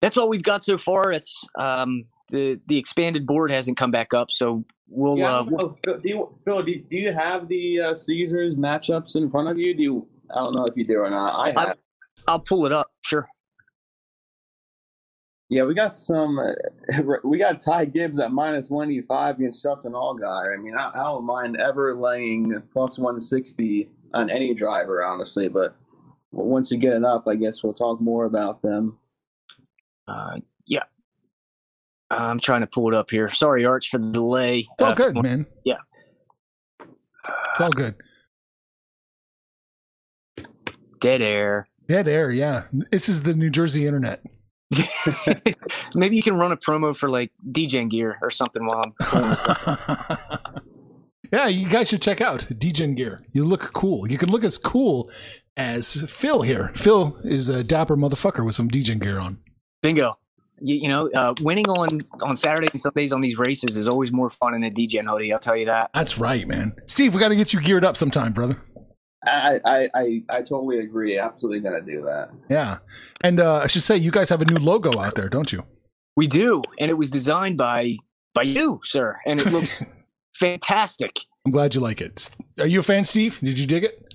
that's 0.00 0.16
all 0.16 0.28
we've 0.28 0.42
got 0.42 0.64
so 0.64 0.78
far. 0.78 1.12
It's 1.12 1.48
um, 1.58 2.06
the 2.30 2.60
the 2.66 2.76
expanded 2.76 3.26
board 3.26 3.50
hasn't 3.50 3.76
come 3.76 3.90
back 3.90 4.12
up, 4.12 4.30
so 4.30 4.64
we'll. 4.88 5.18
Yeah, 5.18 5.38
uh, 5.38 5.44
we'll 5.46 5.78
Phil, 5.84 5.98
do 5.98 6.08
you, 6.08 6.30
Phil, 6.44 6.62
do, 6.62 6.74
do 6.76 6.96
you 6.96 7.12
have 7.12 7.48
the 7.48 7.80
uh, 7.80 7.94
Caesars 7.94 8.56
matchups 8.56 9.16
in 9.16 9.30
front 9.30 9.48
of 9.48 9.58
you? 9.58 9.74
Do 9.74 9.82
you? 9.82 10.08
I 10.30 10.42
don't 10.42 10.54
know 10.54 10.64
if 10.66 10.76
you 10.76 10.84
do 10.84 10.98
or 10.98 11.10
not. 11.10 11.34
I 11.34 11.52
I- 11.60 11.66
have. 11.68 11.78
I'll 12.26 12.40
pull 12.40 12.64
it 12.64 12.72
up. 12.72 12.90
Sure. 13.02 13.28
Yeah, 15.50 15.64
we 15.64 15.74
got 15.74 15.92
some. 15.92 16.38
Uh, 16.38 17.02
we 17.24 17.38
got 17.38 17.60
Ty 17.60 17.86
Gibbs 17.86 18.18
at 18.18 18.32
minus 18.32 18.70
one 18.70 18.90
eighty 18.90 19.02
five 19.02 19.38
against 19.38 19.62
Justin 19.62 19.92
Allgaier. 19.92 20.56
I 20.56 20.60
mean, 20.60 20.76
I, 20.76 20.90
I 20.94 21.04
don't 21.04 21.24
mind 21.24 21.56
ever 21.60 21.94
laying 21.94 22.62
plus 22.72 22.98
one 22.98 23.20
sixty 23.20 23.90
on 24.14 24.30
any 24.30 24.54
driver, 24.54 25.04
honestly. 25.04 25.48
But 25.48 25.76
once 26.32 26.70
you 26.70 26.78
get 26.78 26.94
it 26.94 27.04
up, 27.04 27.28
I 27.28 27.34
guess 27.34 27.62
we'll 27.62 27.74
talk 27.74 28.00
more 28.00 28.24
about 28.24 28.62
them. 28.62 28.98
Uh. 30.08 30.38
I'm 32.18 32.38
trying 32.40 32.60
to 32.60 32.66
pull 32.66 32.88
it 32.88 32.94
up 32.94 33.10
here. 33.10 33.30
Sorry, 33.30 33.64
Arch, 33.64 33.90
for 33.90 33.98
the 33.98 34.10
delay. 34.10 34.60
it's 34.70 34.82
all 34.82 34.90
Uh, 34.90 34.94
good, 34.94 35.22
man. 35.22 35.46
yeah. 35.64 35.78
It's 37.50 37.60
all 37.60 37.70
good. 37.70 37.94
Dead 41.00 41.22
air. 41.22 41.68
Dead 41.88 42.08
air, 42.08 42.30
yeah. 42.30 42.64
This 42.90 43.08
is 43.08 43.22
the 43.22 43.34
New 43.34 43.50
Jersey 43.50 43.86
internet. 43.86 44.22
Maybe 45.94 46.16
you 46.16 46.22
can 46.22 46.36
run 46.36 46.50
a 46.52 46.56
promo 46.56 46.96
for 46.96 47.08
like 47.10 47.30
DJ 47.50 47.88
gear 47.88 48.18
or 48.22 48.30
something 48.30 48.64
while 48.66 48.82
I'm 48.84 48.92
pulling 49.00 49.28
this 49.30 49.46
up. 49.48 50.62
yeah, 51.32 51.46
you 51.46 51.68
guys 51.68 51.88
should 51.90 52.02
check 52.02 52.20
out 52.20 52.48
Degen 52.58 52.94
Gear. 52.94 53.22
You 53.32 53.44
look 53.44 53.72
cool. 53.74 54.10
You 54.10 54.16
can 54.18 54.30
look 54.30 54.42
as 54.44 54.56
cool 54.58 55.10
as 55.56 56.02
Phil 56.08 56.42
here. 56.42 56.72
Phil 56.74 57.16
is 57.24 57.48
a 57.48 57.62
dapper 57.62 57.96
motherfucker 57.96 58.44
with 58.44 58.54
some 58.54 58.68
Degen 58.68 58.98
gear 58.98 59.18
on. 59.18 59.38
Bingo. 59.82 60.18
You, 60.60 60.76
you 60.76 60.88
know, 60.88 61.10
uh, 61.10 61.34
winning 61.40 61.68
on 61.68 62.00
on 62.22 62.36
Saturday 62.36 62.68
and 62.72 62.80
Sundays 62.80 63.12
on 63.12 63.20
these 63.20 63.38
races 63.38 63.76
is 63.76 63.88
always 63.88 64.12
more 64.12 64.30
fun 64.30 64.52
than 64.52 64.64
a 64.64 64.70
DJ 64.70 65.04
hoodie. 65.04 65.32
I'll 65.32 65.38
tell 65.38 65.56
you 65.56 65.66
that. 65.66 65.90
That's 65.94 66.18
right, 66.18 66.46
man. 66.46 66.74
Steve, 66.86 67.14
we 67.14 67.20
got 67.20 67.28
to 67.30 67.36
get 67.36 67.52
you 67.52 67.60
geared 67.60 67.84
up 67.84 67.96
sometime, 67.96 68.32
brother. 68.32 68.60
I, 69.26 69.60
I, 69.64 69.88
I, 69.94 70.22
I 70.28 70.38
totally 70.42 70.78
agree. 70.80 71.18
Absolutely 71.18 71.60
gonna 71.60 71.80
do 71.80 72.02
that. 72.02 72.30
Yeah. 72.48 72.78
And 73.22 73.40
uh, 73.40 73.56
I 73.56 73.66
should 73.66 73.82
say, 73.82 73.96
you 73.96 74.10
guys 74.10 74.28
have 74.28 74.42
a 74.42 74.44
new 74.44 74.56
logo 74.56 74.98
out 74.98 75.14
there, 75.14 75.28
don't 75.28 75.52
you? 75.52 75.64
We 76.16 76.26
do, 76.26 76.62
and 76.78 76.90
it 76.90 76.94
was 76.94 77.10
designed 77.10 77.58
by 77.58 77.96
by 78.34 78.42
you, 78.42 78.80
sir, 78.84 79.16
and 79.26 79.40
it 79.40 79.50
looks 79.50 79.84
fantastic. 80.34 81.20
I'm 81.44 81.52
glad 81.52 81.74
you 81.74 81.80
like 81.80 82.00
it. 82.00 82.30
Are 82.58 82.66
you 82.66 82.80
a 82.80 82.82
fan, 82.82 83.04
Steve? 83.04 83.38
Did 83.40 83.58
you 83.58 83.66
dig 83.66 83.84
it? 83.84 84.13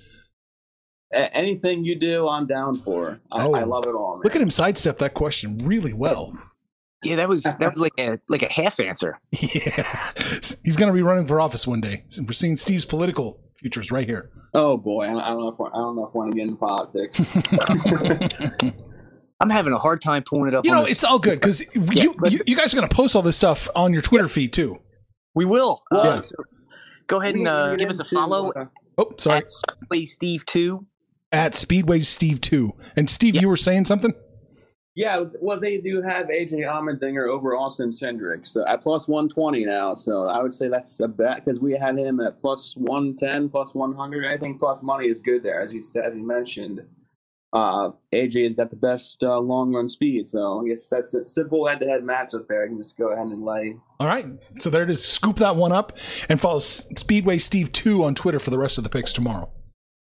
A- 1.12 1.34
anything 1.36 1.84
you 1.84 1.96
do, 1.96 2.28
I'm 2.28 2.46
down 2.46 2.80
for. 2.82 3.20
I, 3.32 3.46
Oh. 3.46 3.54
I 3.54 3.64
love 3.64 3.84
it 3.86 3.94
all. 3.94 4.14
Man. 4.16 4.22
Look 4.24 4.36
at 4.36 4.42
him 4.42 4.50
sidestep 4.50 4.98
that 4.98 5.14
question 5.14 5.58
really 5.58 5.92
well. 5.92 6.36
Yeah, 7.02 7.16
that 7.16 7.28
was 7.28 7.42
that 7.44 7.58
was 7.60 7.78
like 7.86 7.92
a 7.98 8.18
like 8.28 8.42
a 8.42 8.52
half 8.52 8.78
answer. 8.80 9.18
Yeah. 9.32 10.12
He's 10.64 10.76
going 10.76 10.88
to 10.88 10.92
be 10.94 11.02
running 11.02 11.26
for 11.26 11.40
office 11.40 11.66
one 11.66 11.80
day. 11.80 12.04
We're 12.20 12.32
seeing 12.32 12.56
Steve's 12.56 12.84
political 12.84 13.40
futures 13.58 13.90
right 13.90 14.06
here. 14.06 14.30
Oh 14.54 14.76
boy, 14.76 15.06
I 15.06 15.10
I 15.12 15.28
don't 15.30 15.40
know 15.40 15.48
if 15.48 15.60
I 15.60 15.76
don't 15.76 15.96
know 15.96 16.06
if 16.06 16.14
I 16.14 16.18
want 16.18 16.32
to 16.32 16.36
get 16.36 16.42
into 16.48 16.56
politics. 16.56 18.70
I'm 19.42 19.48
having 19.48 19.72
a 19.72 19.78
hard 19.78 20.02
time 20.02 20.22
pulling 20.22 20.48
it 20.48 20.54
up. 20.54 20.66
You 20.66 20.70
know, 20.70 20.82
this- 20.82 20.92
it's 20.92 21.04
all 21.04 21.18
good 21.18 21.34
because 21.34 21.62
you, 21.74 21.82
you 21.94 22.14
you 22.46 22.56
guys 22.56 22.74
are 22.74 22.76
going 22.76 22.88
to 22.88 22.94
post 22.94 23.16
all 23.16 23.22
this 23.22 23.36
stuff 23.36 23.68
on 23.74 23.92
your 23.92 24.02
Twitter 24.02 24.28
feed 24.28 24.52
too. 24.52 24.78
we 25.34 25.44
will. 25.46 25.82
Well, 25.90 26.00
Uh, 26.02 26.14
Yeah. 26.16 26.20
so 26.20 26.36
go 27.06 27.20
ahead 27.20 27.34
and 27.36 27.48
uh, 27.48 27.76
give 27.76 27.88
us 27.88 28.00
a 28.00 28.04
follow 28.04 28.50
uh, 28.52 28.66
Oh, 28.98 29.12
sorry. 29.18 29.38
at 29.38 29.48
Play 29.88 30.04
Steve 30.04 30.44
Two. 30.44 30.86
At 31.32 31.54
Speedway 31.54 32.00
Steve 32.00 32.40
two. 32.40 32.74
And 32.96 33.08
Steve, 33.08 33.36
you 33.36 33.48
were 33.48 33.56
saying 33.56 33.84
something? 33.84 34.12
Yeah, 34.96 35.24
well, 35.40 35.58
they 35.58 35.78
do 35.78 36.02
have 36.02 36.26
AJ 36.26 36.66
Allmendinger 36.68 37.28
over 37.28 37.56
Austin 37.56 37.90
Cindric, 37.90 38.44
so 38.46 38.66
at 38.66 38.82
plus 38.82 39.06
120 39.06 39.64
now. 39.64 39.94
So 39.94 40.26
I 40.26 40.42
would 40.42 40.52
say 40.52 40.68
that's 40.68 40.98
a 40.98 41.06
bet 41.06 41.44
because 41.44 41.60
we 41.60 41.72
had 41.72 41.96
him 41.96 42.20
at 42.20 42.40
plus 42.40 42.74
110, 42.76 43.48
plus 43.48 43.74
100. 43.74 44.32
I 44.32 44.36
think 44.36 44.58
plus 44.58 44.82
money 44.82 45.06
is 45.08 45.22
good 45.22 45.44
there, 45.44 45.60
as 45.62 45.72
you 45.72 45.80
said, 45.80 46.06
as 46.06 46.16
you 46.16 46.26
mentioned. 46.26 46.80
Uh, 47.52 47.90
AJ 48.12 48.44
has 48.44 48.54
got 48.54 48.70
the 48.70 48.76
best 48.76 49.22
uh, 49.22 49.38
long 49.38 49.72
run 49.72 49.88
speed, 49.88 50.26
so 50.26 50.60
I 50.64 50.68
guess 50.68 50.88
that's 50.88 51.14
a 51.14 51.22
simple 51.24 51.66
head 51.66 51.80
to 51.80 51.86
head 51.88 52.02
matchup 52.02 52.46
there. 52.48 52.64
I 52.64 52.66
can 52.66 52.76
just 52.76 52.98
go 52.98 53.08
ahead 53.12 53.26
and 53.26 53.40
lay. 53.40 53.76
All 54.00 54.06
right. 54.06 54.26
So 54.58 54.70
there 54.70 54.82
it 54.82 54.90
is. 54.90 55.04
Scoop 55.04 55.36
that 55.36 55.56
one 55.56 55.72
up 55.72 55.96
and 56.28 56.40
follow 56.40 56.58
S- 56.58 56.88
Speedway 56.96 57.38
Steve 57.38 57.72
two 57.72 58.04
on 58.04 58.14
Twitter 58.14 58.38
for 58.38 58.50
the 58.50 58.58
rest 58.58 58.78
of 58.78 58.84
the 58.84 58.90
picks 58.90 59.12
tomorrow. 59.12 59.50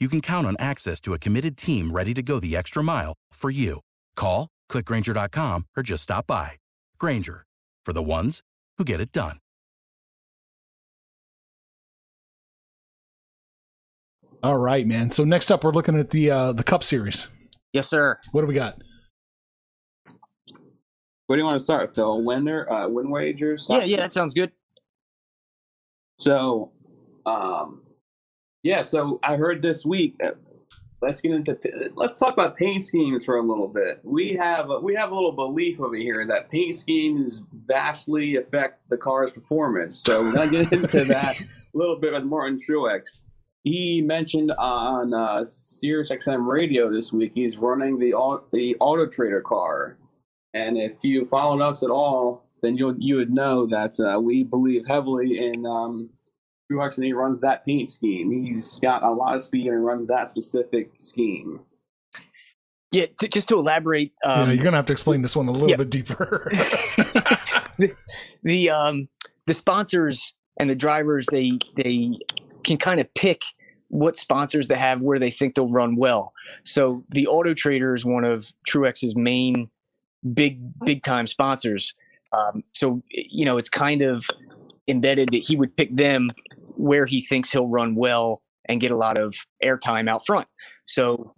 you 0.00 0.08
can 0.08 0.22
count 0.22 0.46
on 0.46 0.56
access 0.58 0.98
to 1.02 1.12
a 1.12 1.18
committed 1.18 1.56
team 1.58 1.90
ready 1.90 2.14
to 2.14 2.22
go 2.22 2.40
the 2.40 2.56
extra 2.56 2.82
mile 2.82 3.12
for 3.32 3.50
you. 3.50 3.80
Call, 4.16 4.48
clickgranger.com, 4.70 5.66
or 5.76 5.82
just 5.82 6.04
stop 6.04 6.26
by. 6.26 6.52
Grainger, 6.98 7.44
for 7.84 7.92
the 7.92 8.02
ones 8.02 8.40
who 8.78 8.84
get 8.84 9.00
it 9.00 9.12
done. 9.12 9.36
All 14.42 14.56
right, 14.56 14.86
man. 14.86 15.10
So 15.10 15.24
next 15.24 15.50
up, 15.50 15.64
we're 15.64 15.72
looking 15.72 15.98
at 15.98 16.10
the 16.10 16.30
uh, 16.30 16.52
the 16.52 16.64
Cup 16.64 16.82
Series. 16.82 17.28
Yes, 17.74 17.88
sir. 17.88 18.18
What 18.32 18.40
do 18.40 18.46
we 18.46 18.54
got? 18.54 18.80
Where 21.26 21.36
do 21.36 21.42
you 21.42 21.46
want 21.46 21.58
to 21.58 21.64
start, 21.64 21.94
Phil? 21.94 22.24
Winner, 22.24 22.68
uh, 22.72 22.88
win 22.88 23.10
wagers. 23.10 23.68
Yeah, 23.70 23.84
yeah, 23.84 23.98
that 23.98 24.12
sounds 24.12 24.34
good. 24.34 24.50
So, 26.18 26.72
um, 27.24 27.82
yeah. 28.62 28.82
So 28.82 29.20
I 29.22 29.36
heard 29.36 29.62
this 29.62 29.84
week. 29.84 30.16
Uh, 30.22 30.30
let's 31.02 31.20
get 31.20 31.32
into. 31.32 31.58
Let's 31.94 32.18
talk 32.18 32.34
about 32.34 32.56
paint 32.56 32.82
schemes 32.82 33.24
for 33.24 33.38
a 33.38 33.42
little 33.42 33.68
bit. 33.68 34.00
We 34.02 34.34
have 34.34 34.70
a, 34.70 34.78
we 34.80 34.94
have 34.94 35.10
a 35.10 35.14
little 35.14 35.32
belief 35.32 35.80
over 35.80 35.96
here 35.96 36.24
that 36.26 36.50
paint 36.50 36.74
schemes 36.74 37.42
vastly 37.52 38.36
affect 38.36 38.88
the 38.90 38.96
car's 38.96 39.32
performance. 39.32 39.96
So 39.96 40.22
we're 40.22 40.32
gonna 40.32 40.50
get 40.50 40.72
into 40.72 41.04
that 41.06 41.40
a 41.40 41.44
little 41.74 41.96
bit 41.96 42.12
with 42.12 42.24
Martin 42.24 42.58
Truex. 42.58 43.24
He 43.62 44.00
mentioned 44.00 44.52
on 44.52 45.12
uh, 45.12 45.44
Sirius 45.44 46.10
XM 46.10 46.46
radio 46.46 46.90
this 46.90 47.12
week 47.12 47.32
he's 47.34 47.58
running 47.58 47.98
the 47.98 48.14
the 48.52 48.76
Auto 48.80 49.06
Trader 49.06 49.42
car, 49.42 49.98
and 50.54 50.78
if 50.78 51.04
you 51.04 51.24
followed 51.26 51.60
us 51.62 51.82
at 51.82 51.90
all, 51.90 52.46
then 52.62 52.76
you 52.76 52.94
you 52.98 53.16
would 53.16 53.32
know 53.32 53.66
that 53.66 53.98
uh, 54.00 54.18
we 54.18 54.44
believe 54.44 54.86
heavily 54.86 55.38
in 55.46 55.66
um, 55.66 56.08
Truex, 56.70 56.96
and 56.96 57.04
he 57.04 57.12
runs 57.12 57.40
that 57.40 57.64
paint 57.64 57.90
scheme. 57.90 58.30
He's 58.30 58.78
got 58.78 59.02
a 59.02 59.10
lot 59.10 59.34
of 59.34 59.42
speed 59.42 59.66
and 59.66 59.74
he 59.74 59.80
runs 59.80 60.06
that 60.06 60.30
specific 60.30 60.90
scheme. 61.00 61.60
Yeah, 62.92 63.06
t- 63.20 63.28
just 63.28 63.48
to 63.48 63.58
elaborate, 63.58 64.12
um, 64.24 64.48
yeah, 64.48 64.54
you're 64.54 64.64
gonna 64.64 64.76
have 64.76 64.86
to 64.86 64.92
explain 64.92 65.22
this 65.22 65.36
one 65.36 65.46
a 65.46 65.52
little 65.52 65.70
yeah. 65.70 65.76
bit 65.76 65.90
deeper. 65.90 66.48
the, 67.78 67.94
the 68.42 68.70
um 68.70 69.08
the 69.46 69.54
sponsors 69.54 70.34
and 70.58 70.68
the 70.68 70.74
drivers 70.74 71.26
they 71.30 71.52
they 71.76 72.18
can 72.64 72.78
kind 72.78 73.00
of 73.00 73.12
pick 73.14 73.42
what 73.88 74.16
sponsors 74.16 74.68
they 74.68 74.76
have 74.76 75.02
where 75.02 75.18
they 75.18 75.30
think 75.30 75.54
they'll 75.54 75.68
run 75.68 75.96
well. 75.96 76.32
So 76.64 77.04
the 77.10 77.26
Auto 77.26 77.54
Trader 77.54 77.94
is 77.94 78.04
one 78.04 78.24
of 78.24 78.52
Truex's 78.68 79.16
main 79.16 79.70
big 80.34 80.60
big 80.84 81.02
time 81.02 81.26
sponsors. 81.28 81.94
Um, 82.32 82.64
so 82.72 83.02
you 83.10 83.44
know 83.44 83.56
it's 83.56 83.68
kind 83.68 84.02
of 84.02 84.26
embedded 84.88 85.30
that 85.30 85.44
he 85.44 85.56
would 85.56 85.76
pick 85.76 85.94
them 85.94 86.30
where 86.80 87.06
he 87.06 87.20
thinks 87.20 87.50
he'll 87.50 87.68
run 87.68 87.94
well 87.94 88.42
and 88.66 88.80
get 88.80 88.90
a 88.90 88.96
lot 88.96 89.18
of 89.18 89.34
airtime 89.64 90.08
out 90.08 90.24
front. 90.26 90.46
So 90.86 91.34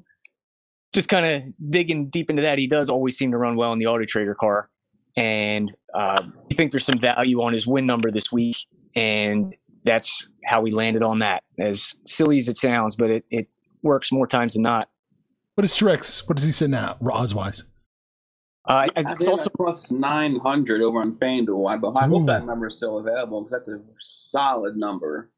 just 0.92 1.08
kind 1.08 1.26
of 1.26 1.70
digging 1.70 2.10
deep 2.10 2.30
into 2.30 2.42
that, 2.42 2.58
he 2.58 2.66
does 2.66 2.88
always 2.88 3.16
seem 3.16 3.30
to 3.30 3.38
run 3.38 3.56
well 3.56 3.72
in 3.72 3.78
the 3.78 3.86
Auto 3.86 4.04
Trader 4.04 4.34
car 4.34 4.68
and 5.16 5.72
uh, 5.94 6.22
I 6.50 6.54
think 6.54 6.70
there's 6.70 6.84
some 6.84 6.98
value 6.98 7.42
on 7.42 7.52
his 7.52 7.66
win 7.66 7.86
number 7.86 8.10
this 8.10 8.32
week, 8.32 8.56
and 8.94 9.54
that's 9.84 10.28
how 10.44 10.62
we 10.62 10.70
landed 10.70 11.02
on 11.02 11.18
that. 11.18 11.44
As 11.58 11.94
silly 12.06 12.38
as 12.38 12.48
it 12.48 12.56
sounds, 12.56 12.96
but 12.96 13.10
it, 13.10 13.24
it 13.30 13.48
works 13.82 14.10
more 14.10 14.26
times 14.26 14.54
than 14.54 14.62
not. 14.62 14.88
what 15.54 15.64
is 15.64 15.72
Truex? 15.72 16.28
What 16.28 16.36
does 16.36 16.46
he 16.46 16.52
say 16.52 16.66
now, 16.66 16.96
odds 17.10 17.34
wise? 17.34 17.64
Uh, 18.64 18.72
I 18.96 19.00
it's 19.00 19.20
think 19.20 19.30
also 19.30 19.44
that's 19.44 19.56
plus 19.56 19.90
900 19.90 20.82
over 20.82 21.00
on 21.00 21.16
FanDuel. 21.16 21.68
I, 21.68 22.00
I 22.00 22.06
Ooh. 22.06 22.10
hope 22.10 22.26
that 22.26 22.46
number 22.46 22.68
is 22.68 22.76
still 22.76 22.98
available 22.98 23.40
because 23.40 23.50
that's 23.50 23.68
a 23.68 23.80
solid 23.98 24.76
number. 24.76 25.30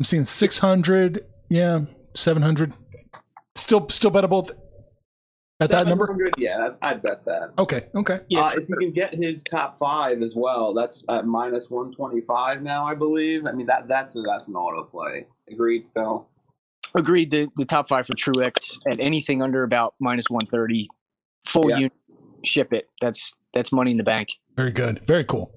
I'm 0.00 0.04
seeing 0.04 0.24
600. 0.24 1.26
Yeah, 1.50 1.82
700. 2.14 2.72
Still, 3.54 3.88
still 3.90 4.10
bettable 4.10 4.50
at 5.60 5.70
that 5.70 5.86
number. 5.86 6.16
Yeah, 6.36 6.58
that's, 6.58 6.78
I'd 6.82 7.02
bet 7.02 7.24
that. 7.26 7.52
Okay, 7.58 7.86
okay. 7.94 8.20
yeah, 8.28 8.40
uh, 8.40 8.50
for 8.50 8.60
if 8.62 8.68
you 8.68 8.76
can 8.76 8.92
get 8.92 9.14
his 9.14 9.42
top 9.42 9.78
five 9.78 10.22
as 10.22 10.34
well, 10.34 10.74
that's 10.74 11.04
at 11.08 11.26
minus 11.26 11.70
125 11.70 12.62
now, 12.62 12.86
I 12.86 12.94
believe. 12.94 13.46
I 13.46 13.52
mean, 13.52 13.66
that 13.66 13.88
that's 13.88 14.16
a, 14.16 14.22
that's 14.22 14.48
an 14.48 14.54
auto 14.54 14.84
play. 14.84 15.26
Agreed, 15.50 15.86
Phil. 15.94 16.26
agreed. 16.94 17.30
The 17.30 17.48
the 17.56 17.64
top 17.64 17.88
five 17.88 18.06
for 18.06 18.14
Truex 18.14 18.78
at 18.90 18.98
anything 19.00 19.42
under 19.42 19.62
about 19.62 19.94
minus 20.00 20.26
one 20.28 20.46
thirty, 20.46 20.86
full 21.44 21.70
Yeah. 21.70 21.76
unit, 21.78 21.92
ship 22.44 22.72
it. 22.72 22.86
That's 23.00 23.34
that's 23.52 23.72
money 23.72 23.90
in 23.92 23.96
the 23.96 24.04
bank. 24.04 24.28
Very 24.56 24.72
good. 24.72 25.02
Very 25.06 25.24
cool. 25.24 25.52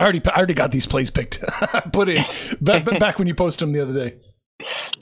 I 0.00 0.04
already, 0.04 0.20
I 0.26 0.36
already 0.36 0.54
got 0.54 0.72
these 0.72 0.86
plays 0.86 1.10
picked. 1.10 1.40
Put 1.92 2.08
in 2.08 2.22
back, 2.60 2.84
back 2.98 3.18
when 3.18 3.28
you 3.28 3.34
posted 3.34 3.66
them 3.68 3.72
the 3.72 3.80
other 3.80 3.92
day. 4.08 4.16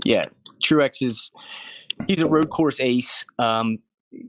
yeah, 0.04 0.22
Truex 0.64 1.02
is 1.02 1.30
he's 2.06 2.20
a 2.20 2.26
road 2.28 2.50
course 2.50 2.78
ace. 2.80 3.24
Um, 3.38 3.78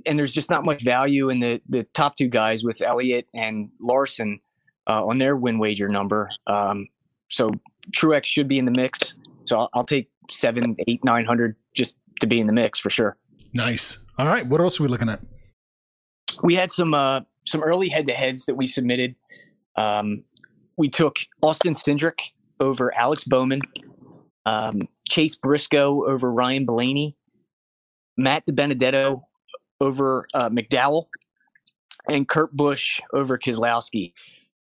and 0.06 0.18
there's 0.18 0.34
just 0.34 0.50
not 0.50 0.64
much 0.64 0.82
value 0.82 1.30
in 1.30 1.40
the 1.40 1.62
the 1.68 1.84
top 1.94 2.16
two 2.16 2.28
guys 2.30 2.64
with 2.64 2.82
Elliott 2.82 3.28
and 3.34 3.70
Larson 3.82 4.40
uh, 4.88 5.06
on 5.06 5.18
their 5.18 5.36
win 5.36 5.60
wager 5.60 5.90
number. 5.90 6.30
Um, 6.48 6.88
so 7.30 7.52
Truex 7.92 8.26
should 8.26 8.48
be 8.48 8.58
in 8.58 8.66
the 8.66 8.72
mix. 8.72 9.16
So 9.46 9.60
I'll, 9.60 9.70
I'll 9.74 9.84
take 9.84 10.10
seven, 10.30 10.78
eight, 10.88 11.04
nine 11.04 11.26
hundred 11.26 11.58
just 11.76 11.98
to 12.22 12.28
be 12.28 12.40
in 12.40 12.48
the 12.48 12.54
mix 12.54 12.80
for 12.80 12.90
sure. 12.90 13.18
Nice. 13.54 14.06
All 14.18 14.28
right. 14.28 14.48
What 14.48 14.62
else 14.62 14.80
are 14.80 14.84
we 14.84 14.90
looking 14.90 15.10
at? 15.10 15.20
We 16.42 16.56
had 16.56 16.72
some 16.72 16.94
uh, 16.94 17.22
some 17.46 17.62
early 17.62 17.90
head 17.90 18.06
to 18.08 18.14
heads 18.14 18.46
that 18.46 18.56
we 18.56 18.66
submitted. 18.66 19.16
Um, 19.76 20.24
we 20.78 20.90
took 20.90 21.20
Austin 21.42 21.74
Cindric 21.74 22.32
over 22.60 22.96
Alex 22.96 23.24
Bowman, 23.24 23.62
um, 24.46 24.88
Chase 25.10 25.36
Briscoe 25.36 26.06
over 26.06 26.32
Ryan 26.32 26.66
Blaney, 26.66 27.16
Matt 28.18 28.46
DiBenedetto 28.48 29.22
over 29.80 30.28
uh, 30.34 30.50
McDowell, 30.50 31.06
and 32.10 32.28
Kurt 32.28 32.56
Busch 32.56 33.00
over 33.14 33.38
Keselowski. 33.38 34.14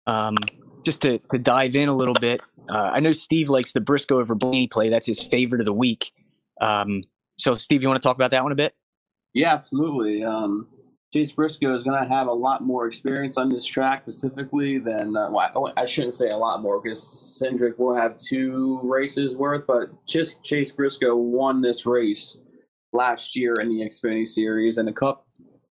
Um, 0.07 0.37
just 0.85 1.03
to, 1.03 1.19
to 1.19 1.39
dive 1.39 1.77
in 1.77 1.89
a 1.89 1.95
little 1.95 2.15
bit, 2.15 2.41
uh, 2.69 2.91
I 2.93 3.01
know 3.01 3.13
Steve 3.13 3.51
likes 3.51 3.73
the 3.73 3.81
Briscoe 3.81 4.19
over 4.19 4.35
Blaney 4.35 4.67
play. 4.67 4.89
That's 4.89 5.07
his 5.07 5.21
favorite 5.21 5.61
of 5.61 5.67
the 5.67 5.73
week. 5.73 6.13
Um, 6.61 7.03
so, 7.39 7.55
Steve, 7.55 7.83
you 7.83 7.89
want 7.89 8.03
to 8.03 8.07
talk 8.07 8.17
about 8.17 8.31
that 8.33 8.43
one 8.43 8.53
a 8.53 8.57
bit? 8.57 8.75
Yeah, 9.35 9.53
absolutely. 9.53 10.25
Um, 10.25 10.69
Chase 11.13 11.33
Briscoe 11.33 11.75
is 11.75 11.83
going 11.83 12.01
to 12.01 12.09
have 12.09 12.29
a 12.29 12.33
lot 12.33 12.63
more 12.63 12.87
experience 12.87 13.37
on 13.37 13.49
this 13.49 13.67
track 13.67 14.03
specifically 14.03 14.79
than, 14.79 15.17
uh, 15.17 15.29
well, 15.31 15.73
I 15.77 15.85
shouldn't 15.85 16.13
say 16.13 16.31
a 16.31 16.37
lot 16.37 16.63
more 16.63 16.81
because 16.81 17.41
Cindric 17.43 17.79
will 17.79 17.95
have 17.95 18.17
two 18.17 18.79
races 18.85 19.37
worth, 19.37 19.67
but 19.67 19.91
just 20.07 20.45
Chase 20.45 20.71
Briscoe 20.71 21.17
won 21.17 21.63
this 21.63 21.85
race 21.85 22.39
last 22.93 23.35
year 23.35 23.55
in 23.55 23.69
the 23.69 23.85
Xfinity 23.85 24.27
Series, 24.27 24.79
and 24.79 24.87
the 24.87 24.93
Cup 24.93 25.27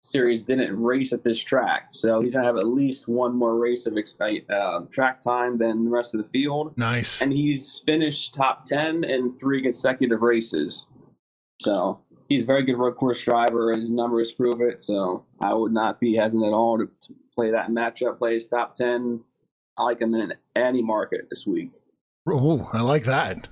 Series 0.01 0.41
didn't 0.41 0.81
race 0.81 1.11
at 1.11 1.23
this 1.23 1.43
track. 1.43 1.87
So 1.89 2.21
he's 2.21 2.33
going 2.33 2.43
to 2.43 2.47
have 2.47 2.57
at 2.57 2.67
least 2.67 3.09
one 3.09 3.35
more 3.35 3.57
race 3.57 3.87
of 3.87 3.97
uh, 3.97 4.81
track 4.91 5.19
time 5.19 5.57
than 5.57 5.83
the 5.85 5.91
rest 5.91 6.15
of 6.15 6.21
the 6.21 6.29
field. 6.29 6.77
Nice. 6.77 7.21
And 7.21 7.33
he's 7.33 7.81
finished 7.85 8.33
top 8.33 8.65
10 8.65 9.03
in 9.03 9.37
three 9.37 9.61
consecutive 9.61 10.21
races. 10.21 10.87
So 11.59 12.01
he's 12.27 12.43
a 12.43 12.45
very 12.45 12.63
good 12.63 12.77
road 12.77 12.95
course 12.95 13.21
driver. 13.23 13.73
His 13.73 13.91
numbers 13.91 14.31
prove 14.31 14.61
it. 14.61 14.81
So 14.81 15.25
I 15.41 15.53
would 15.53 15.71
not 15.71 15.99
be 15.99 16.15
hesitant 16.15 16.45
at 16.45 16.53
all 16.53 16.77
to, 16.77 16.85
to 16.85 17.15
play 17.33 17.51
that 17.51 17.69
matchup. 17.69 18.17
Play 18.17 18.35
his 18.35 18.47
top 18.47 18.75
ten. 18.75 19.21
I 19.77 19.83
like 19.83 20.01
him 20.01 20.13
in 20.13 20.33
any 20.55 20.81
market 20.81 21.27
this 21.29 21.45
week. 21.45 21.71
Oh, 22.27 22.69
I 22.73 22.81
like 22.81 23.03
that. 23.05 23.47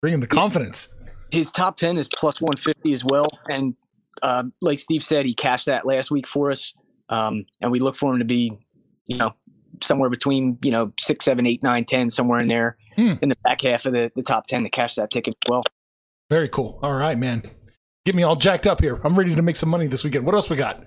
Bringing 0.00 0.20
the 0.20 0.26
confidence. 0.26 0.94
His 1.30 1.52
top 1.52 1.76
ten 1.76 1.96
is 1.96 2.08
plus 2.08 2.40
one 2.40 2.56
fifty 2.56 2.92
as 2.92 3.04
well, 3.04 3.28
and 3.48 3.74
uh, 4.22 4.44
like 4.60 4.78
Steve 4.78 5.02
said, 5.02 5.24
he 5.24 5.34
cashed 5.34 5.66
that 5.66 5.86
last 5.86 6.10
week 6.10 6.26
for 6.26 6.50
us, 6.50 6.74
um, 7.08 7.46
and 7.60 7.70
we 7.70 7.80
look 7.80 7.96
for 7.96 8.12
him 8.12 8.18
to 8.18 8.24
be, 8.24 8.58
you 9.06 9.16
know, 9.16 9.34
somewhere 9.82 10.10
between 10.10 10.58
you 10.62 10.70
know 10.70 10.92
six, 11.00 11.24
seven, 11.24 11.46
eight, 11.46 11.62
nine, 11.62 11.86
ten, 11.86 12.10
somewhere 12.10 12.40
in 12.40 12.48
there 12.48 12.76
hmm. 12.96 13.14
in 13.22 13.30
the 13.30 13.36
back 13.44 13.62
half 13.62 13.86
of 13.86 13.94
the, 13.94 14.12
the 14.14 14.22
top 14.22 14.46
ten 14.46 14.64
to 14.64 14.68
cash 14.68 14.96
that 14.96 15.10
ticket. 15.10 15.36
Well, 15.48 15.62
very 16.28 16.48
cool. 16.48 16.80
All 16.82 16.96
right, 16.96 17.16
man 17.16 17.44
get 18.04 18.14
me 18.14 18.22
all 18.22 18.36
jacked 18.36 18.66
up 18.66 18.80
here. 18.80 19.00
I'm 19.04 19.16
ready 19.16 19.34
to 19.34 19.42
make 19.42 19.56
some 19.56 19.68
money 19.68 19.86
this 19.86 20.04
weekend. 20.04 20.26
What 20.26 20.34
else 20.34 20.50
we 20.50 20.56
got? 20.56 20.84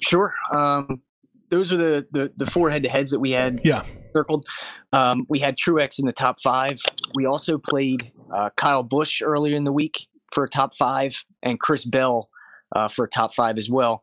Sure. 0.00 0.34
Um, 0.52 1.02
those 1.50 1.72
are 1.72 1.76
the, 1.76 2.06
the, 2.12 2.32
the 2.36 2.46
four 2.46 2.70
head 2.70 2.82
to 2.84 2.88
heads 2.88 3.10
that 3.10 3.18
we 3.20 3.32
had 3.32 3.60
yeah. 3.64 3.82
circled. 4.14 4.46
Um, 4.92 5.26
we 5.28 5.40
had 5.40 5.56
Truex 5.56 5.98
in 5.98 6.06
the 6.06 6.12
top 6.12 6.40
five. 6.40 6.78
We 7.14 7.26
also 7.26 7.58
played 7.58 8.12
uh, 8.32 8.50
Kyle 8.56 8.84
Busch 8.84 9.20
earlier 9.20 9.56
in 9.56 9.64
the 9.64 9.72
week 9.72 10.06
for 10.32 10.44
a 10.44 10.48
top 10.48 10.74
five, 10.74 11.24
and 11.42 11.58
Chris 11.58 11.84
Bell 11.84 12.28
uh, 12.74 12.86
for 12.86 13.04
a 13.04 13.08
top 13.08 13.34
five 13.34 13.58
as 13.58 13.68
well. 13.68 14.02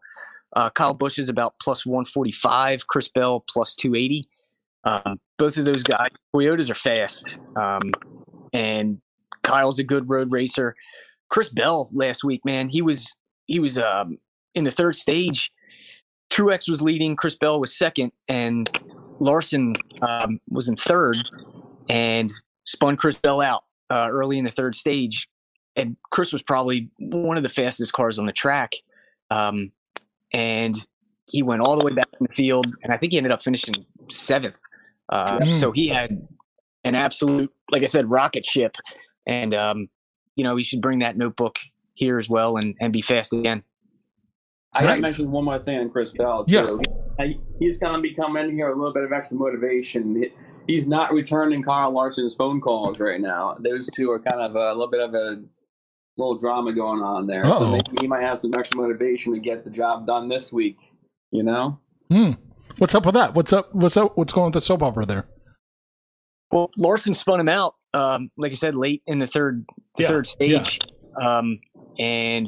Uh, 0.53 0.69
Kyle 0.69 0.93
Busch 0.93 1.19
is 1.19 1.29
about 1.29 1.55
plus 1.61 1.85
145, 1.85 2.87
Chris 2.87 3.07
Bell 3.07 3.43
plus 3.47 3.75
280. 3.75 4.27
Um, 4.83 5.19
both 5.37 5.57
of 5.57 5.65
those 5.65 5.83
guys, 5.83 6.09
Toyotas 6.35 6.69
are 6.69 6.75
fast, 6.75 7.39
um, 7.55 7.91
and 8.53 9.01
Kyle's 9.43 9.79
a 9.79 9.83
good 9.83 10.09
road 10.09 10.31
racer. 10.31 10.75
Chris 11.29 11.50
Bell 11.50 11.89
last 11.93 12.24
week, 12.24 12.41
man, 12.46 12.69
he 12.69 12.81
was 12.81 13.15
he 13.46 13.60
was 13.60 13.77
um, 13.77 14.17
in 14.55 14.63
the 14.63 14.72
third 14.72 14.96
stage. 14.96 15.51
Truex 16.29 16.69
was 16.69 16.81
leading, 16.81 17.15
Chris 17.15 17.36
Bell 17.36 17.60
was 17.60 17.75
second, 17.75 18.12
and 18.27 18.69
Larson 19.19 19.75
um, 20.01 20.39
was 20.50 20.67
in 20.67 20.75
third, 20.75 21.17
and 21.89 22.31
spun 22.65 22.98
Chris 22.98 23.17
Bell 23.17 23.41
out 23.41 23.63
uh, 23.89 24.10
early 24.12 24.38
in 24.38 24.43
the 24.43 24.51
third 24.51 24.75
stage. 24.75 25.27
And 25.75 25.96
Chris 26.12 26.34
was 26.34 26.41
probably 26.41 26.89
one 26.98 27.38
of 27.38 27.43
the 27.43 27.50
fastest 27.50 27.93
cars 27.93 28.19
on 28.19 28.25
the 28.25 28.34
track, 28.34 28.74
um, 29.29 29.72
and 30.34 30.75
he 31.29 31.43
went 31.43 31.62
all 31.62 31.77
the 31.77 31.86
way 31.86 31.93
back 31.93 32.10
in 32.19 32.25
the 32.27 32.34
field, 32.34 32.67
and 32.84 32.91
I 32.91 32.98
think 32.98 33.12
he 33.12 33.17
ended 33.17 33.31
up 33.31 33.41
finishing 33.41 33.86
seventh. 34.10 34.57
Uh, 35.10 35.39
mm. 35.39 35.48
So 35.48 35.72
he 35.72 35.88
had 35.88 36.27
an 36.84 36.96
absolute, 36.96 37.53
like 37.69 37.84
I 37.84 37.86
said, 37.86 38.10
rocket 38.10 38.43
ship, 38.43 38.75
and 39.25 39.53
um, 39.53 39.89
you 40.38 40.44
know, 40.44 40.56
we 40.56 40.63
should 40.63 40.82
bring 40.82 41.00
that 41.00 41.17
notebook 41.17 41.60
here 41.96 42.17
as 42.17 42.30
well 42.30 42.56
and, 42.56 42.76
and 42.80 42.93
be 42.93 43.02
fast 43.02 43.34
again. 43.34 43.63
I 44.71 44.82
nice. 44.82 44.88
got 44.88 44.95
to 44.95 45.02
mention 45.02 45.32
one 45.32 45.45
more 45.45 45.60
thing 45.60 45.80
on 45.80 45.89
Chris 45.89 46.12
Bell 46.13 46.45
too. 46.45 46.82
Yeah. 47.19 47.28
He's 47.60 47.80
going 47.80 47.95
to 47.95 48.02
be 48.02 48.13
coming 48.13 48.45
in 48.45 48.56
here 48.56 48.69
with 48.69 48.78
a 48.78 48.80
little 48.80 48.93
bit 48.93 49.04
of 49.04 49.12
extra 49.12 49.38
motivation. 49.38 50.23
He's 50.67 50.88
not 50.88 51.12
returning 51.12 51.63
Kyle 51.63 51.89
Larson's 51.89 52.36
phone 52.36 52.62
calls 52.62 53.00
right 53.00 53.19
now. 53.19 53.58
Those 53.60 53.89
two 53.95 54.12
are 54.12 54.19
kind 54.19 54.39
of 54.39 54.56
a, 54.56 54.69
little 54.73 54.91
bit 54.91 55.02
of 55.02 55.15
a 55.15 55.41
little 56.17 56.38
drama 56.38 56.73
going 56.73 57.02
on 57.02 57.26
there. 57.26 57.43
Uh-oh. 57.45 57.60
So 57.60 57.71
maybe 57.71 58.02
he 58.02 58.08
might 58.08 58.21
have 58.21 58.38
some 58.38 58.54
extra 58.54 58.80
motivation 58.80 59.34
to 59.34 59.39
get 59.39 59.63
the 59.63 59.71
job 59.71 60.06
done 60.06 60.30
this 60.30 60.54
week. 60.54 60.78
You 61.32 61.41
know? 61.41 61.80
Hmm. 62.12 62.32
What's 62.78 62.93
up 62.93 63.06
with 63.06 63.15
that? 63.15 63.34
What's 63.34 63.54
up? 63.54 63.73
What's 63.73 63.97
up? 63.97 64.15
What's 64.15 64.34
going 64.34 64.45
with 64.45 64.54
the 64.54 64.62
soap 64.62 64.84
opera 64.84 65.06
there? 65.08 65.28
Well, 66.52 66.69
Larson 66.78 67.13
spun 67.13 67.39
him 67.39 67.50
out, 67.50 67.76
um, 67.97 68.31
like 68.38 68.51
I 68.51 68.55
said, 68.55 68.75
late 68.75 69.01
in 69.07 69.19
the 69.19 69.27
third 69.27 69.65
yeah, 69.97 70.07
third 70.07 70.27
stage, 70.27 70.79
yeah. 71.19 71.38
um, 71.38 71.60
and 71.97 72.47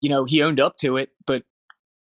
you 0.00 0.10
know 0.10 0.24
he 0.24 0.42
owned 0.42 0.60
up 0.60 0.76
to 0.78 0.96
it, 0.96 1.10
but 1.26 1.44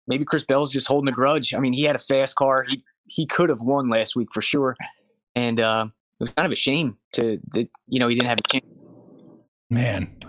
maybe 0.07 0.25
Chris 0.25 0.43
Bell's 0.43 0.71
just 0.71 0.87
holding 0.87 1.07
a 1.07 1.15
grudge. 1.15 1.53
I 1.53 1.59
mean, 1.59 1.73
he 1.73 1.83
had 1.83 1.95
a 1.95 1.99
fast 1.99 2.35
car; 2.35 2.65
he 2.67 2.83
he 3.07 3.25
could 3.25 3.49
have 3.49 3.61
won 3.61 3.89
last 3.89 4.15
week 4.15 4.29
for 4.33 4.41
sure, 4.41 4.75
and 5.35 5.59
uh, 5.59 5.87
it 5.87 6.23
was 6.23 6.31
kind 6.31 6.45
of 6.45 6.51
a 6.51 6.55
shame 6.55 6.97
to 7.13 7.39
that 7.51 7.69
you 7.87 7.99
know 7.99 8.07
he 8.07 8.15
didn't 8.15 8.27
have 8.27 8.39
a 8.39 8.49
chance. 8.51 8.65
Man, 9.69 10.19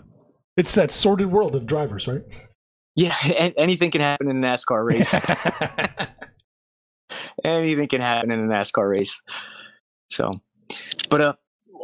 it's 0.56 0.74
that 0.76 0.92
sordid 0.92 1.32
world 1.32 1.56
of 1.56 1.66
drivers, 1.66 2.06
right? 2.06 2.22
Yeah, 2.94 3.16
anything 3.56 3.90
can 3.90 4.00
happen 4.00 4.28
in 4.28 4.42
a 4.42 4.46
NASCAR 4.46 4.87
race. 4.87 5.12
anything 7.44 7.88
can 7.88 8.00
happen 8.00 8.30
in 8.30 8.40
a 8.40 8.54
NASCAR 8.54 8.88
race. 8.88 9.20
So, 10.11 10.40
but 11.08 11.20
uh, 11.20 11.32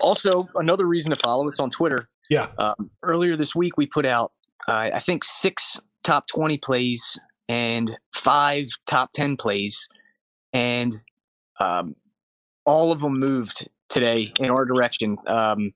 also 0.01 0.49
another 0.55 0.87
reason 0.87 1.11
to 1.11 1.17
follow 1.17 1.49
us 1.49 1.59
on 1.61 1.71
Twitter. 1.71 2.09
Yeah. 2.31 2.49
Um, 2.59 2.91
earlier 3.03 3.37
this 3.37 3.55
week, 3.55 3.77
we 3.77 3.87
put 3.87 4.07
out, 4.07 4.33
uh, 4.67 4.91
I 4.95 4.99
think, 4.99 5.25
six 5.25 5.81
top 6.03 6.27
20 6.29 6.59
plays 6.59 7.19
and 7.49 7.99
five 8.15 8.67
top 8.87 9.13
10 9.13 9.37
plays. 9.37 9.89
And 10.53 10.95
um, 11.61 11.97
all 12.65 12.93
of 12.93 13.01
them 13.01 13.15
moved 13.15 13.69
today 13.89 14.33
in 14.39 14.51
our 14.51 14.65
direction. 14.65 15.17
Um, 15.27 15.73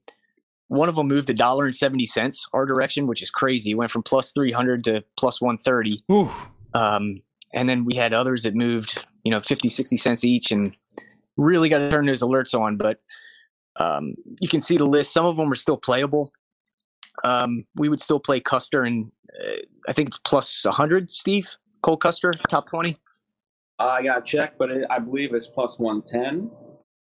one 0.69 0.89
of 0.89 0.95
them 0.95 1.09
moved 1.09 1.29
a 1.29 1.35
dollar 1.35 1.67
and 1.67 1.75
70 1.75 2.07
cents 2.07 2.47
our 2.53 2.65
direction, 2.65 3.07
which 3.07 3.23
is 3.23 3.31
crazy. 3.31 3.73
It 3.73 3.75
went 3.75 3.91
from 3.91 4.03
plus 4.03 4.33
300 4.33 4.85
to 4.85 5.05
plus 5.19 5.41
130. 5.41 6.03
Um, 6.75 7.23
and 7.53 7.69
then 7.69 7.85
we 7.85 7.95
had 7.95 8.15
others 8.15 8.45
that 8.45 8.55
moved, 8.55 9.05
you 9.25 9.31
know, 9.31 9.41
50, 9.41 9.69
60 9.69 9.97
cents 9.99 10.25
each. 10.25 10.51
And 10.51 10.75
really 11.37 11.69
got 11.69 11.79
to 11.79 11.91
turn 11.91 12.07
those 12.07 12.23
alerts 12.23 12.59
on. 12.59 12.77
But 12.77 13.01
um, 13.77 14.15
you 14.41 14.49
can 14.49 14.61
see 14.61 14.77
the 14.77 14.85
list. 14.85 15.13
Some 15.13 15.27
of 15.27 15.37
them 15.37 15.51
are 15.51 15.57
still 15.57 15.77
playable. 15.77 16.33
Um, 17.25 17.67
we 17.75 17.89
would 17.89 18.01
still 18.01 18.21
play 18.21 18.41
Custer, 18.41 18.83
and 18.83 19.11
uh, 19.41 19.63
I 19.89 19.93
think 19.93 20.09
it's 20.09 20.19
plus 20.19 20.65
100. 20.65 21.11
Steve 21.11 21.57
Cole 21.83 21.97
Custer, 21.97 22.33
top 22.49 22.69
20. 22.69 22.99
Uh, 23.79 23.85
I 23.85 24.03
got 24.03 24.25
to 24.25 24.31
check, 24.31 24.59
but 24.59 24.71
it, 24.71 24.87
I 24.91 24.99
believe 24.99 25.35
it's 25.35 25.47
plus 25.47 25.79
110. 25.79 26.51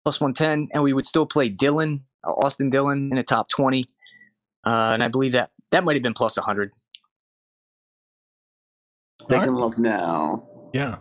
Plus 0.04 0.20
110, 0.20 0.68
and 0.74 0.82
we 0.82 0.92
would 0.92 1.06
still 1.06 1.26
play 1.26 1.48
Dillon, 1.48 2.04
uh, 2.26 2.32
Austin 2.32 2.70
Dillon, 2.70 3.08
in 3.10 3.16
the 3.16 3.22
top 3.22 3.48
20. 3.50 3.86
Uh, 4.64 4.90
and 4.94 5.02
I 5.02 5.08
believe 5.08 5.32
that 5.32 5.50
that 5.70 5.84
might 5.84 5.94
have 5.94 6.02
been 6.02 6.14
plus 6.14 6.36
100. 6.36 6.72
Taking 9.26 9.38
right. 9.38 9.48
a 9.48 9.52
look 9.52 9.78
now. 9.78 10.48
Yeah. 10.72 10.96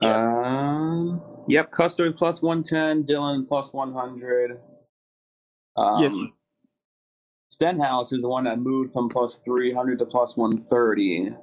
yeah. 0.00 0.14
Um, 0.14 1.20
Yep, 1.48 1.70
Custer 1.70 2.12
plus 2.12 2.42
110, 2.42 3.04
Dillon 3.04 3.44
plus 3.44 3.72
100. 3.72 4.60
Um, 5.76 6.02
yeah. 6.02 6.26
Stenhouse 7.48 8.12
is 8.12 8.22
the 8.22 8.28
one 8.28 8.44
that 8.44 8.58
moved 8.58 8.92
from 8.92 9.08
plus 9.08 9.40
300 9.44 9.98
to 10.00 10.06
plus 10.06 10.36
130. 10.36 11.34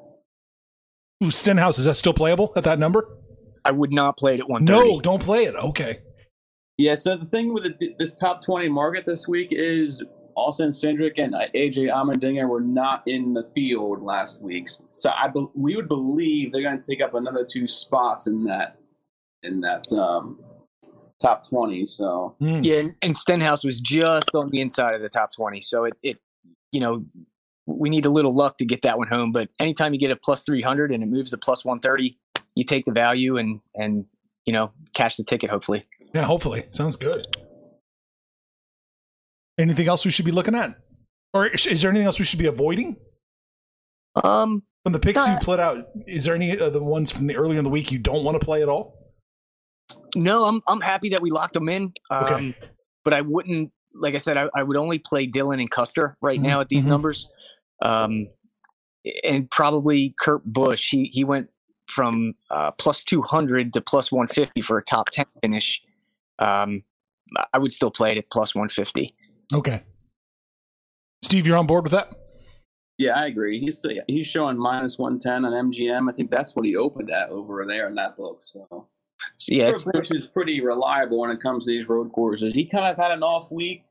Ooh, 1.23 1.31
Stenhouse, 1.31 1.79
is 1.79 1.85
that 1.85 1.95
still 1.95 2.13
playable 2.13 2.51
at 2.55 2.65
that 2.65 2.79
number? 2.79 3.17
I 3.63 3.71
would 3.71 3.93
not 3.93 4.17
play 4.17 4.33
it 4.35 4.41
at 4.41 4.49
130. 4.49 4.95
No, 4.95 4.99
don't 4.99 5.21
play 5.21 5.45
it. 5.45 5.55
Okay. 5.55 5.99
Yeah, 6.77 6.95
so 6.95 7.15
the 7.15 7.25
thing 7.25 7.53
with 7.53 7.79
the, 7.79 7.95
this 7.97 8.15
top 8.15 8.43
20 8.43 8.67
market 8.69 9.05
this 9.05 9.27
week 9.27 9.49
is 9.51 10.03
Austin 10.35 10.69
Cindric 10.69 11.13
and 11.17 11.33
AJ 11.33 11.91
Allmendinger 11.93 12.47
were 12.49 12.61
not 12.61 13.03
in 13.05 13.33
the 13.33 13.43
field 13.55 14.01
last 14.01 14.41
week. 14.41 14.67
So 14.89 15.11
I 15.11 15.27
be, 15.27 15.45
we 15.55 15.75
would 15.75 15.87
believe 15.87 16.51
they're 16.51 16.63
going 16.63 16.81
to 16.81 16.91
take 16.91 17.01
up 17.01 17.13
another 17.13 17.45
two 17.45 17.67
spots 17.67 18.27
in 18.27 18.43
that 18.45 18.77
in 19.43 19.62
that 19.62 19.91
um, 19.93 20.39
top 21.21 21.47
20. 21.47 21.86
So 21.86 22.36
mm. 22.41 22.63
yeah, 22.63 22.79
and, 22.79 22.95
and, 23.01 23.15
Stenhouse 23.15 23.63
was 23.63 23.79
just 23.79 24.34
on 24.34 24.49
the 24.49 24.62
inside 24.62 24.95
of 24.95 25.01
the 25.01 25.10
top 25.10 25.32
20. 25.34 25.60
So 25.62 25.86
it, 25.86 25.93
it, 26.03 26.17
you 26.71 26.79
know, 26.79 27.06
we 27.65 27.89
need 27.89 28.06
a 28.06 28.10
little 28.10 28.36
luck 28.36 28.58
to 28.58 28.65
get 28.65 28.82
that 28.82 28.97
one 28.97 29.08
home. 29.08 29.32
But 29.32 29.49
anytime 29.60 29.93
you 29.93 29.99
get 29.99 30.12
a 30.12 30.15
plus 30.15 30.43
300 30.43 30.91
and 30.91 31.03
it 31.03 31.08
moves 31.08 31.32
to 31.32 31.38
plus 31.38 31.63
130, 31.63 32.17
you 32.56 32.63
take 32.63 32.86
the 32.86 32.91
value 32.91 33.38
and 33.38 33.62
and 33.75 34.06
you 34.45 34.53
know 34.53 34.71
cash 34.93 35.15
the 35.15 35.23
ticket. 35.23 35.49
Hopefully. 35.49 35.84
Yeah, 36.13 36.23
hopefully. 36.23 36.65
Sounds 36.71 36.95
good. 36.95 37.25
Anything 39.58 39.88
else 39.88 40.03
we 40.03 40.12
should 40.12 40.25
be 40.25 40.32
looking 40.32 40.56
at, 40.56 40.75
or 41.34 41.47
is 41.47 41.82
there 41.82 41.91
anything 41.91 42.08
else 42.08 42.19
we 42.19 42.25
should 42.25 42.39
be 42.39 42.47
avoiding? 42.47 42.97
Um, 44.15 44.63
From 44.84 44.93
the 44.93 44.99
picks 44.99 45.27
you 45.27 45.36
put 45.41 45.60
out, 45.60 45.88
is 46.08 46.23
there 46.23 46.36
any 46.36 46.58
of 46.58 46.73
the 46.73 46.84
ones 46.84 47.12
from 47.12 47.27
the 47.27 47.36
earlier 47.36 47.58
in 47.58 47.63
the 47.63 47.69
week 47.69 47.91
you 47.91 47.99
don't 47.99 48.23
want 48.23 48.39
to 48.39 48.43
play 48.43 48.62
at 48.62 48.69
all? 48.69 49.02
No, 50.15 50.45
I'm 50.45 50.62
I'm 50.67 50.82
happy 50.82 51.10
that 51.10 51.21
we 51.21 51.32
locked 51.32 51.53
them 51.53 51.69
in. 51.69 51.93
Um, 52.10 52.23
Okay. 52.23 52.53
But 53.03 53.13
I 53.13 53.21
wouldn't, 53.21 53.71
like 53.93 54.15
I 54.15 54.17
said, 54.17 54.38
I, 54.38 54.47
I 54.56 54.63
would 54.63 54.77
only 54.77 54.97
play 54.97 55.25
Dillon 55.25 55.60
and 55.60 55.69
Custer 55.69 56.15
right 56.21 56.39
Mhm, 56.39 56.43
now 56.43 56.62
at 56.62 56.69
these 56.69 56.86
mhm. 56.86 56.89
numbers, 56.89 57.29
um, 57.82 58.27
and 59.25 59.49
probably 59.51 60.15
Kurt 60.19 60.43
Busch. 60.45 60.89
He 60.89 61.06
he 61.06 61.23
went 61.25 61.49
from 61.88 62.34
uh, 62.49 62.71
plus 62.71 63.03
two 63.03 63.21
hundred 63.21 63.73
to 63.73 63.82
plus 63.82 64.10
one 64.12 64.27
fifty 64.27 64.62
for 64.62 64.77
a 64.77 64.84
top 64.84 65.10
ten 65.10 65.25
finish. 65.41 65.82
Um, 66.39 66.84
I 67.53 67.58
would 67.58 67.73
still 67.73 67.91
play 67.91 68.12
it 68.13 68.17
at 68.17 68.29
plus 68.32 68.56
one 68.56 68.69
fifty. 68.69 69.13
Okay. 69.53 69.82
Steve, 71.23 71.45
you're 71.47 71.58
on 71.58 71.67
board 71.67 71.84
with 71.84 71.91
that? 71.91 72.13
Yeah, 72.97 73.19
I 73.19 73.25
agree. 73.25 73.60
He's 73.60 73.86
he's 74.08 74.27
showing 74.27 74.58
minus 74.58 74.97
one 74.97 75.19
ten 75.19 75.43
on 75.45 75.71
MGM. 75.71 76.10
I 76.10 76.13
think 76.15 76.32
that's 76.32 76.56
what 76.56 76.65
he 76.65 76.75
opened 76.77 77.12
at 77.12 77.29
over 77.29 77.65
there 77.67 77.88
in 77.88 77.95
that 77.95 78.15
book. 78.15 78.39
So 78.43 78.88
So 79.38 79.55
yeah, 79.55 79.73
Busch 79.93 80.07
is 80.12 80.27
pretty 80.27 80.62
reliable 80.62 81.21
when 81.21 81.31
it 81.31 81.41
comes 81.41 81.65
to 81.65 81.71
these 81.71 81.88
road 81.88 82.12
courses. 82.12 82.53
He 82.53 82.65
kind 82.65 82.86
of 82.86 82.97
had 82.97 83.12
an 83.12 83.23
off 83.23 83.51
week. 83.51 83.86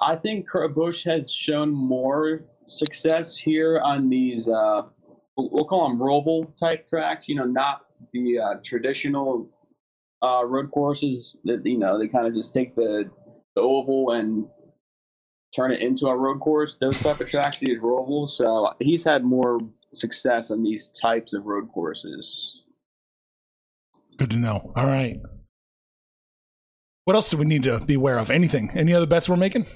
I 0.00 0.16
think 0.16 0.48
Kurt 0.48 0.74
Busch 0.74 1.04
has 1.04 1.32
shown 1.32 1.70
more 1.70 2.44
success 2.66 3.36
here 3.36 3.80
on 3.80 4.08
these. 4.08 4.48
Uh, 4.48 4.82
we'll 5.36 5.64
call 5.64 5.88
them 5.88 5.98
roval 5.98 6.56
type 6.56 6.86
tracks. 6.86 7.28
You 7.28 7.36
know, 7.36 7.44
not 7.44 7.82
the 8.12 8.38
uh, 8.38 8.54
traditional 8.64 9.48
uh, 10.22 10.44
road 10.44 10.70
courses 10.70 11.36
that 11.44 11.64
you 11.64 11.78
know 11.78 11.98
they 11.98 12.08
kind 12.08 12.26
of 12.26 12.34
just 12.34 12.54
take 12.54 12.74
the 12.74 13.10
the 13.54 13.62
oval 13.62 14.12
and 14.12 14.46
turn 15.54 15.70
it 15.70 15.80
into 15.80 16.06
a 16.06 16.16
road 16.16 16.40
course. 16.40 16.76
Those 16.76 17.00
type 17.02 17.20
of 17.20 17.30
tracks, 17.30 17.58
these 17.58 17.78
roval. 17.78 18.28
So 18.28 18.72
he's 18.80 19.04
had 19.04 19.24
more 19.24 19.60
success 19.92 20.50
on 20.50 20.62
these 20.62 20.88
types 20.88 21.34
of 21.34 21.44
road 21.44 21.68
courses. 21.72 22.61
Good 24.18 24.30
to 24.30 24.36
know. 24.36 24.72
All 24.76 24.86
right. 24.86 25.20
What 27.04 27.14
else 27.16 27.30
do 27.30 27.36
we 27.36 27.44
need 27.44 27.64
to 27.64 27.80
be 27.80 27.94
aware 27.94 28.18
of? 28.18 28.30
Anything? 28.30 28.70
Any 28.74 28.94
other 28.94 29.06
bets 29.06 29.28
we're 29.28 29.36
making? 29.36 29.66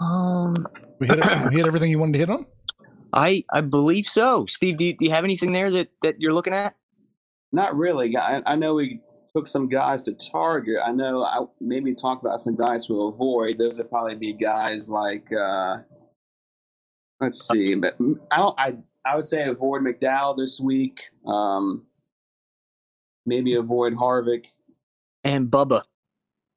um, 0.00 0.66
We 1.00 1.06
hit, 1.08 1.18
we 1.50 1.56
hit 1.56 1.66
everything 1.66 1.90
you 1.90 1.98
wanted 1.98 2.12
to 2.12 2.18
hit 2.18 2.30
on? 2.30 2.46
I 3.12 3.44
I 3.52 3.60
believe 3.60 4.06
so. 4.06 4.44
Steve, 4.46 4.76
do 4.76 4.84
you, 4.86 4.96
do 4.96 5.04
you 5.04 5.12
have 5.12 5.24
anything 5.24 5.52
there 5.52 5.70
that 5.70 5.88
that 6.02 6.20
you're 6.20 6.32
looking 6.32 6.54
at? 6.54 6.74
Not 7.52 7.76
really. 7.76 8.16
I, 8.16 8.42
I 8.44 8.56
know 8.56 8.74
we 8.74 9.00
took 9.34 9.46
some 9.46 9.68
guys 9.68 10.02
to 10.04 10.12
target. 10.12 10.78
I 10.84 10.90
know 10.92 11.22
I 11.22 11.44
maybe 11.60 11.94
talk 11.94 12.20
about 12.20 12.40
some 12.40 12.56
guys 12.56 12.86
to 12.86 13.02
avoid. 13.02 13.58
Those 13.58 13.78
would 13.78 13.88
probably 13.90 14.16
be 14.16 14.32
guys 14.32 14.88
like 14.90 15.26
uh, 15.32 15.78
let's 17.20 17.46
see, 17.48 17.74
but 17.76 17.96
I 18.32 18.36
don't. 18.36 18.54
I 18.58 18.76
I 19.06 19.14
would 19.16 19.26
say 19.26 19.48
avoid 19.48 19.82
McDowell 19.82 20.36
this 20.36 20.60
week. 20.60 21.00
Um, 21.26 21.86
maybe 23.26 23.54
avoid 23.54 23.94
Harvick. 23.94 24.46
And 25.22 25.50
Bubba. 25.50 25.82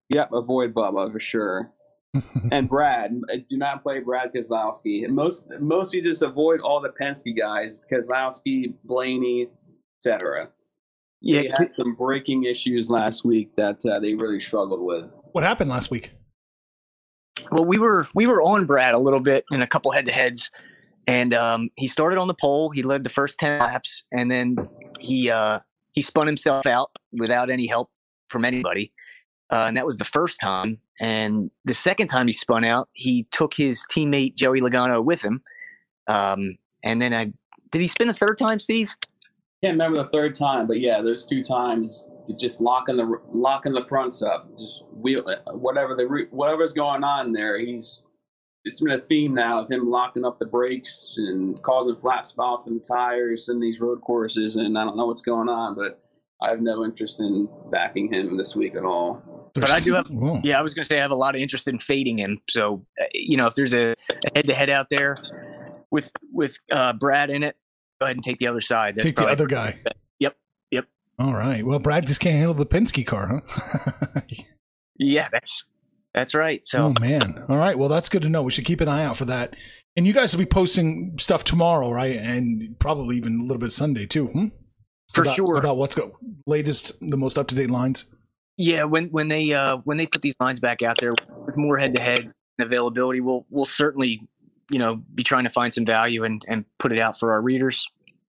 Yep, 0.10 0.32
avoid 0.34 0.74
Bubba 0.74 1.12
for 1.12 1.20
sure. 1.20 1.72
and 2.52 2.70
Brad, 2.70 3.20
do 3.50 3.58
not 3.58 3.84
play 3.84 4.00
Brad 4.00 4.34
Keselowski. 4.34 5.06
And 5.06 5.16
most 5.16 5.48
mostly 5.60 6.02
just 6.02 6.22
avoid 6.22 6.62
all 6.62 6.82
the 6.82 6.90
Penske 6.90 7.38
guys, 7.38 7.80
Keselowski, 7.92 8.74
Blaney, 8.86 9.48
etc. 10.00 10.50
Yeah, 11.22 11.42
They 11.42 11.50
had 11.50 11.72
some 11.72 11.96
braking 11.96 12.44
issues 12.44 12.90
last 12.90 13.26
week 13.26 13.56
that 13.56 13.86
uh, 13.86 14.00
they 14.00 14.14
really 14.14 14.40
struggled 14.40 14.82
with. 14.82 15.18
What 15.32 15.44
happened 15.44 15.70
last 15.70 15.90
week? 15.90 16.14
Well, 17.52 17.66
we 17.66 17.78
were 17.78 18.08
we 18.14 18.26
were 18.28 18.42
on 18.42 18.66
Brad 18.66 18.94
a 18.94 19.00
little 19.00 19.20
bit 19.20 19.46
in 19.52 19.62
a 19.62 19.68
couple 19.68 19.92
head 19.92 20.06
to 20.06 20.12
heads, 20.12 20.52
and 21.08 21.34
um, 21.34 21.70
he 21.76 21.88
started 21.88 22.18
on 22.18 22.28
the 22.28 22.34
pole. 22.34 22.70
He 22.70 22.84
led 22.84 23.04
the 23.04 23.10
first 23.10 23.40
ten 23.40 23.60
laps, 23.60 24.04
and 24.12 24.30
then 24.32 24.58
he 25.00 25.30
uh, 25.30 25.60
he 25.98 26.02
spun 26.04 26.28
himself 26.28 26.68
out 26.68 26.92
without 27.12 27.50
any 27.50 27.66
help 27.66 27.90
from 28.30 28.46
anybody, 28.46 28.94
uh, 29.52 29.66
and 29.68 29.76
that 29.76 29.84
was 29.84 29.98
the 29.98 30.06
first 30.06 30.40
time. 30.40 30.78
And 31.00 31.50
the 31.66 31.74
second 31.74 32.10
time 32.10 32.28
he 32.28 32.34
spun 32.34 32.64
out, 32.64 32.88
he 32.94 33.26
took 33.32 33.56
his 33.56 33.84
teammate 33.92 34.36
Joey 34.36 34.62
Logano 34.62 35.04
with 35.04 35.26
him. 35.26 35.42
Um, 36.08 36.60
and 36.84 37.02
then 37.02 37.16
I 37.16 37.34
did 37.72 37.82
he 37.82 37.88
spin 37.88 38.10
a 38.10 38.14
third 38.14 38.38
time, 38.38 38.60
Steve? 38.60 38.96
Can't 39.64 39.74
remember 39.74 39.98
the 39.98 40.10
third 40.10 40.36
time, 40.36 40.68
but 40.68 40.80
yeah, 40.80 41.02
those 41.02 41.26
two 41.26 41.44
times 41.44 42.08
just 42.38 42.62
locking 42.62 42.96
the 42.96 43.20
locking 43.34 43.74
the 43.74 43.86
fronts 43.86 44.22
up, 44.22 44.56
just 44.56 44.84
wheel 44.94 45.24
whatever 45.52 45.96
the 45.96 46.28
whatever's 46.30 46.74
going 46.74 47.04
on 47.04 47.34
there. 47.34 47.58
He's 47.58 48.04
it's 48.68 48.80
been 48.82 48.92
a 48.94 49.02
theme 49.02 49.34
now 49.34 49.62
of 49.62 49.70
him 49.72 49.90
locking 49.90 50.26
up 50.26 50.38
the 50.38 50.46
brakes 50.46 51.14
and 51.18 51.62
causing 51.64 51.96
flat 51.96 52.28
spots 52.28 52.68
in 52.68 52.76
the 52.76 52.80
tires 52.80 53.50
in 53.50 53.60
these 53.60 53.80
road 53.80 54.02
courses, 54.02 54.56
and 54.56 54.78
I 54.78 54.84
don't 54.84 54.98
know 54.98 55.06
what's 55.08 55.22
going 55.22 55.50
on, 55.50 55.76
but 55.76 56.04
I 56.42 56.50
have 56.50 56.62
no 56.62 56.86
interest 56.86 57.20
in 57.20 57.48
backing 57.72 58.14
him 58.14 58.38
this 58.38 58.56
week 58.56 58.76
at 58.76 58.86
all. 58.86 59.24
But 59.56 59.72
I 59.72 59.80
do 59.80 59.94
have- 59.96 60.08
Yeah, 60.44 60.60
I 60.60 60.62
was 60.62 60.74
going 60.76 60.84
to 60.84 60.88
say 60.88 61.00
I 61.00 61.02
have 61.02 61.10
a 61.12 61.16
lot 61.16 61.34
of 61.34 61.42
interest 61.42 61.68
in 61.68 61.80
fading 61.80 62.20
him. 62.20 62.40
So, 62.50 62.86
uh, 63.02 63.06
you 63.14 63.38
know, 63.38 63.48
if 63.48 63.56
there's 63.56 63.74
a 63.74 63.96
head 64.36 64.46
to 64.46 64.54
head 64.54 64.70
out 64.70 64.90
there 64.92 65.16
with 65.90 66.12
with 66.32 66.60
uh, 66.72 66.94
Brad 66.94 67.32
in 67.32 67.42
it, 67.42 67.56
go 68.00 68.06
ahead 68.06 68.18
and 68.18 68.24
take 68.24 68.38
the 68.38 68.46
other 68.48 68.62
side. 68.62 68.96
That's 68.96 69.06
Take 69.06 69.16
the 69.16 69.26
other 69.26 69.48
guy. 69.48 69.80
Yep. 70.20 70.36
Yep. 70.70 70.86
All 71.18 71.34
right. 71.34 71.66
Well, 71.66 71.80
Brad 71.80 72.06
just 72.06 72.20
can't 72.20 72.36
handle 72.36 72.54
the 72.54 72.68
Penske 72.68 73.06
car, 73.08 73.42
huh? 73.44 74.22
Yeah, 75.00 75.28
that's 75.32 75.64
that's 76.18 76.34
right. 76.34 76.66
So, 76.66 76.80
oh 76.84 76.94
man. 77.02 77.44
All 77.50 77.58
right. 77.58 77.78
Well, 77.78 77.90
that's 77.90 78.10
good 78.10 78.24
to 78.24 78.30
know. 78.30 78.42
We 78.44 78.52
should 78.52 78.66
keep 78.66 78.82
an 78.82 78.88
eye 78.88 79.04
out 79.04 79.18
for 79.18 79.26
that. 79.26 79.56
And 79.96 80.06
you 80.06 80.14
guys 80.14 80.34
will 80.34 80.40
be 80.40 80.46
posting 80.46 81.16
stuff 81.20 81.44
tomorrow, 81.44 81.92
right? 81.92 82.18
And 82.18 82.78
probably 82.80 83.18
even 83.18 83.40
a 83.40 83.44
little 83.44 83.58
bit 83.58 83.72
Sunday 83.72 84.06
too. 84.06 84.28
Hmm? 84.28 84.48
for 85.14 85.22
about, 85.22 85.36
sure. 85.36 85.56
About 85.58 85.78
what's 85.78 85.96
go 85.96 86.18
latest, 86.46 87.00
the 87.00 87.18
most 87.18 87.38
up 87.38 87.48
to 87.48 87.56
date 87.56 87.70
lines. 87.72 88.06
yeah, 88.58 88.84
when 88.84 89.06
when 89.10 89.28
they 89.28 89.54
uh 89.54 89.78
when 89.84 89.98
they 89.98 90.06
put 90.06 90.22
these 90.22 90.36
lines 90.40 90.60
back 90.60 90.82
out 90.82 90.98
there 91.00 91.14
with 91.46 91.58
more 91.58 91.78
head 91.78 91.96
to 91.96 92.02
heads 92.02 92.36
and 92.58 92.66
availability, 92.66 93.22
we'll 93.22 93.46
we'll 93.50 93.66
certainly 93.66 94.28
you 94.70 94.80
know 94.80 94.96
be 95.16 95.24
trying 95.24 95.46
to 95.46 95.50
find 95.50 95.74
some 95.74 95.86
value 95.86 96.24
and 96.24 96.44
and 96.48 96.66
put 96.78 96.92
it 96.92 97.00
out 97.00 97.18
for 97.20 97.34
our 97.34 97.42
readers. 97.42 97.86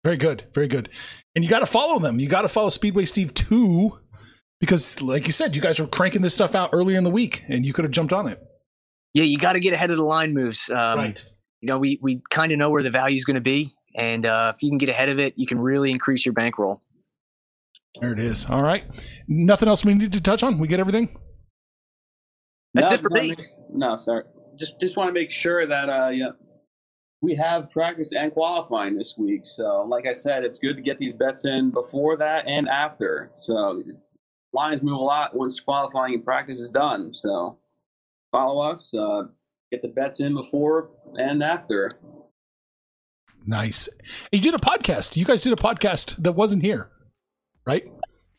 Very 0.05 0.17
good. 0.17 0.45
Very 0.55 0.69
good. 0.69 0.89
And 1.35 1.45
you 1.45 1.51
got 1.51 1.59
to 1.59 1.67
follow 1.67 1.99
them. 1.99 2.21
You 2.21 2.29
got 2.29 2.43
to 2.43 2.49
follow 2.49 2.71
Speedway 2.71 3.05
Steve 3.05 3.35
too, 3.35 3.99
because 4.61 5.01
like 5.03 5.27
you 5.27 5.33
said, 5.33 5.57
you 5.57 5.63
guys 5.63 5.81
were 5.81 5.87
cranking 5.87 6.23
this 6.23 6.35
stuff 6.35 6.55
out 6.55 6.71
earlier 6.73 6.99
in 6.99 7.05
the 7.05 7.11
week, 7.11 7.45
and 7.49 7.65
you 7.65 7.73
could 7.73 7.85
have 7.85 7.93
jumped 7.93 8.13
on 8.13 8.29
it. 8.29 8.41
Yeah, 9.15 9.25
you 9.25 9.39
got 9.39 9.55
to 9.55 9.61
get 9.61 9.73
ahead 9.73 9.91
of 9.91 9.97
the 9.97 10.05
line 10.05 10.33
moves. 10.33 10.71
Um, 10.71 10.99
right. 10.99 11.25
you 11.61 11.67
know, 11.67 11.79
we 11.79 11.99
we 12.03 12.23
kind 12.31 12.53
of 12.53 12.59
know 12.59 12.71
where 12.71 12.83
the 12.83 12.91
value 12.91 13.17
is 13.17 13.25
going 13.25 13.35
to 13.35 13.41
be, 13.41 13.73
and 13.97 14.25
uh, 14.25 14.53
if 14.55 14.63
you 14.63 14.71
can 14.71 14.79
get 14.79 14.89
ahead 14.89 15.09
of 15.09 15.19
it, 15.19 15.35
you 15.37 15.47
can 15.47 15.59
really 15.59 15.91
increase 15.91 16.25
your 16.25 16.35
bankroll. 16.35 16.83
There 18.01 18.13
it 18.13 18.21
is. 18.21 18.47
All 18.49 18.63
right. 18.63 18.85
Nothing 19.27 19.69
else 19.69 19.85
we 19.85 19.95
need 19.95 20.13
to 20.13 20.21
touch 20.21 20.45
on. 20.45 20.59
We 20.59 20.69
get 20.69 20.79
everything. 20.79 21.09
That's 22.73 22.91
No, 22.91 22.95
it 22.95 23.01
for 23.01 23.11
me. 23.11 23.29
make- 23.31 23.47
no, 23.73 23.97
sorry. 23.97 24.25
Just 24.57 24.79
just 24.81 24.97
want 24.97 25.09
to 25.09 25.13
make 25.13 25.31
sure 25.31 25.67
that 25.67 25.89
uh, 25.89 26.09
yeah, 26.11 26.31
we 27.21 27.35
have 27.35 27.71
practice 27.71 28.13
and 28.13 28.33
qualifying 28.33 28.97
this 28.97 29.15
week. 29.19 29.41
So, 29.45 29.83
like 29.89 30.07
I 30.07 30.13
said, 30.13 30.45
it's 30.45 30.59
good 30.59 30.77
to 30.77 30.83
get 30.83 30.99
these 30.99 31.15
bets 31.15 31.45
in 31.45 31.71
before 31.71 32.17
that 32.19 32.47
and 32.47 32.69
after. 32.69 33.33
So, 33.35 33.83
lines 34.53 34.83
move 34.83 34.95
a 34.95 35.03
lot 35.03 35.37
once 35.37 35.61
qualifying 35.61 36.15
and 36.15 36.25
practice 36.25 36.61
is 36.61 36.69
done. 36.69 37.15
So, 37.15 37.59
follow 38.33 38.63
us. 38.63 38.93
Uh, 38.95 39.25
get 39.71 39.83
the 39.83 39.89
bets 39.89 40.21
in 40.21 40.35
before 40.35 40.91
and 41.17 41.43
after. 41.43 41.99
Nice. 43.47 43.89
You 44.33 44.41
did 44.41 44.55
a 44.55 44.59
podcast. 44.59 45.17
You 45.17 45.25
guys 45.25 45.43
did 45.43 45.53
a 45.53 45.57
podcast 45.57 46.17
that 46.23 46.33
wasn't 46.33 46.63
here, 46.63 46.91
right? 47.67 47.85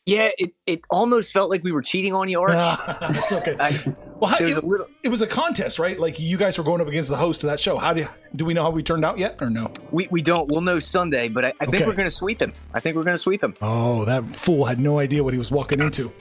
Yeah, 0.06 0.30
it, 0.38 0.54
it 0.65 0.82
almost 0.89 1.32
felt 1.32 1.50
like 1.50 1.63
we 1.63 1.71
were 1.71 1.82
cheating 1.82 2.13
on 2.13 2.28
you, 2.28 2.39
Arch. 2.41 2.52
That's 3.00 3.32
okay. 3.32 3.56
I, 3.60 3.95
Well, 4.21 4.29
how, 4.29 4.38
it, 4.38 4.55
a 4.55 4.63
little. 4.63 4.88
it 5.01 5.10
was 5.10 5.23
a 5.23 5.27
contest, 5.27 5.79
right? 5.79 5.99
Like 5.99 6.19
you 6.19 6.38
guys 6.38 6.55
were 6.55 6.63
going 6.63 6.79
up 6.79 6.88
against 6.88 7.10
the 7.10 7.17
host 7.17 7.43
of 7.43 7.49
that 7.49 7.60
show. 7.60 7.79
How 7.79 7.91
do 7.91 8.05
do 8.36 8.45
we 8.45 8.53
know 8.53 8.62
how 8.62 8.69
we 8.69 8.84
turned 8.84 9.03
out 9.03 9.17
yet, 9.17 9.36
or 9.41 9.49
no? 9.49 9.73
We, 9.89 10.07
we 10.12 10.21
don't. 10.21 10.47
We'll 10.47 10.62
know 10.62 10.77
Sunday, 10.77 11.27
but 11.27 11.43
I, 11.43 11.53
I 11.60 11.65
think 11.65 11.77
Okay. 11.81 11.88
we're 11.88 11.95
going 11.95 12.07
to 12.07 12.15
sweep 12.15 12.39
him. 12.39 12.53
I 12.71 12.79
think 12.79 12.95
we're 12.95 13.03
going 13.03 13.15
to 13.15 13.21
sweep 13.21 13.43
him. 13.43 13.55
Oh, 13.63 14.05
that 14.05 14.23
fool 14.31 14.65
had 14.65 14.77
no 14.79 14.99
idea 14.99 15.23
what 15.23 15.34
he 15.34 15.39
was 15.39 15.49
walking 15.49 15.79
into. 15.81 16.13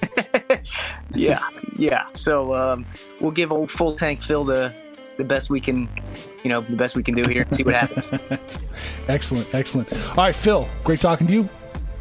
Yeah, 1.15 1.41
yeah. 1.77 2.07
So 2.17 2.55
um, 2.55 2.87
we'll 3.21 3.33
give 3.33 3.53
old 3.53 3.71
full 3.71 3.95
tank 3.97 4.23
Phil 4.23 4.45
the 4.45 4.75
the 5.19 5.25
best 5.25 5.51
we 5.51 5.61
can, 5.61 5.87
you 6.43 6.49
know, 6.49 6.63
the 6.63 6.77
best 6.77 6.97
we 6.97 7.03
can 7.03 7.15
do 7.15 7.29
here 7.29 7.43
and 7.43 7.55
see 7.55 7.65
what 7.65 7.75
happens. 7.75 8.59
excellent, 9.09 9.55
excellent. 9.55 9.93
All 9.93 10.15
right, 10.25 10.35
Phil, 10.35 10.67
great 10.85 11.03
talking 11.03 11.27
to 11.27 11.33
you. 11.35 11.49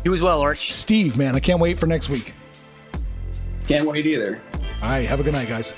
you 0.05 0.13
as 0.13 0.21
well, 0.21 0.39
Arch. 0.39 0.71
Steve, 0.71 1.17
man, 1.17 1.35
I 1.35 1.41
can't 1.41 1.59
wait 1.59 1.77
for 1.77 1.88
next 1.88 2.07
week. 2.07 2.33
Can't 3.67 3.85
wait 3.85 4.05
either. 4.05 4.41
All 4.81 4.89
right, 4.91 5.05
have 5.05 5.19
a 5.19 5.23
good 5.23 5.33
night, 5.33 5.49
guys. 5.49 5.77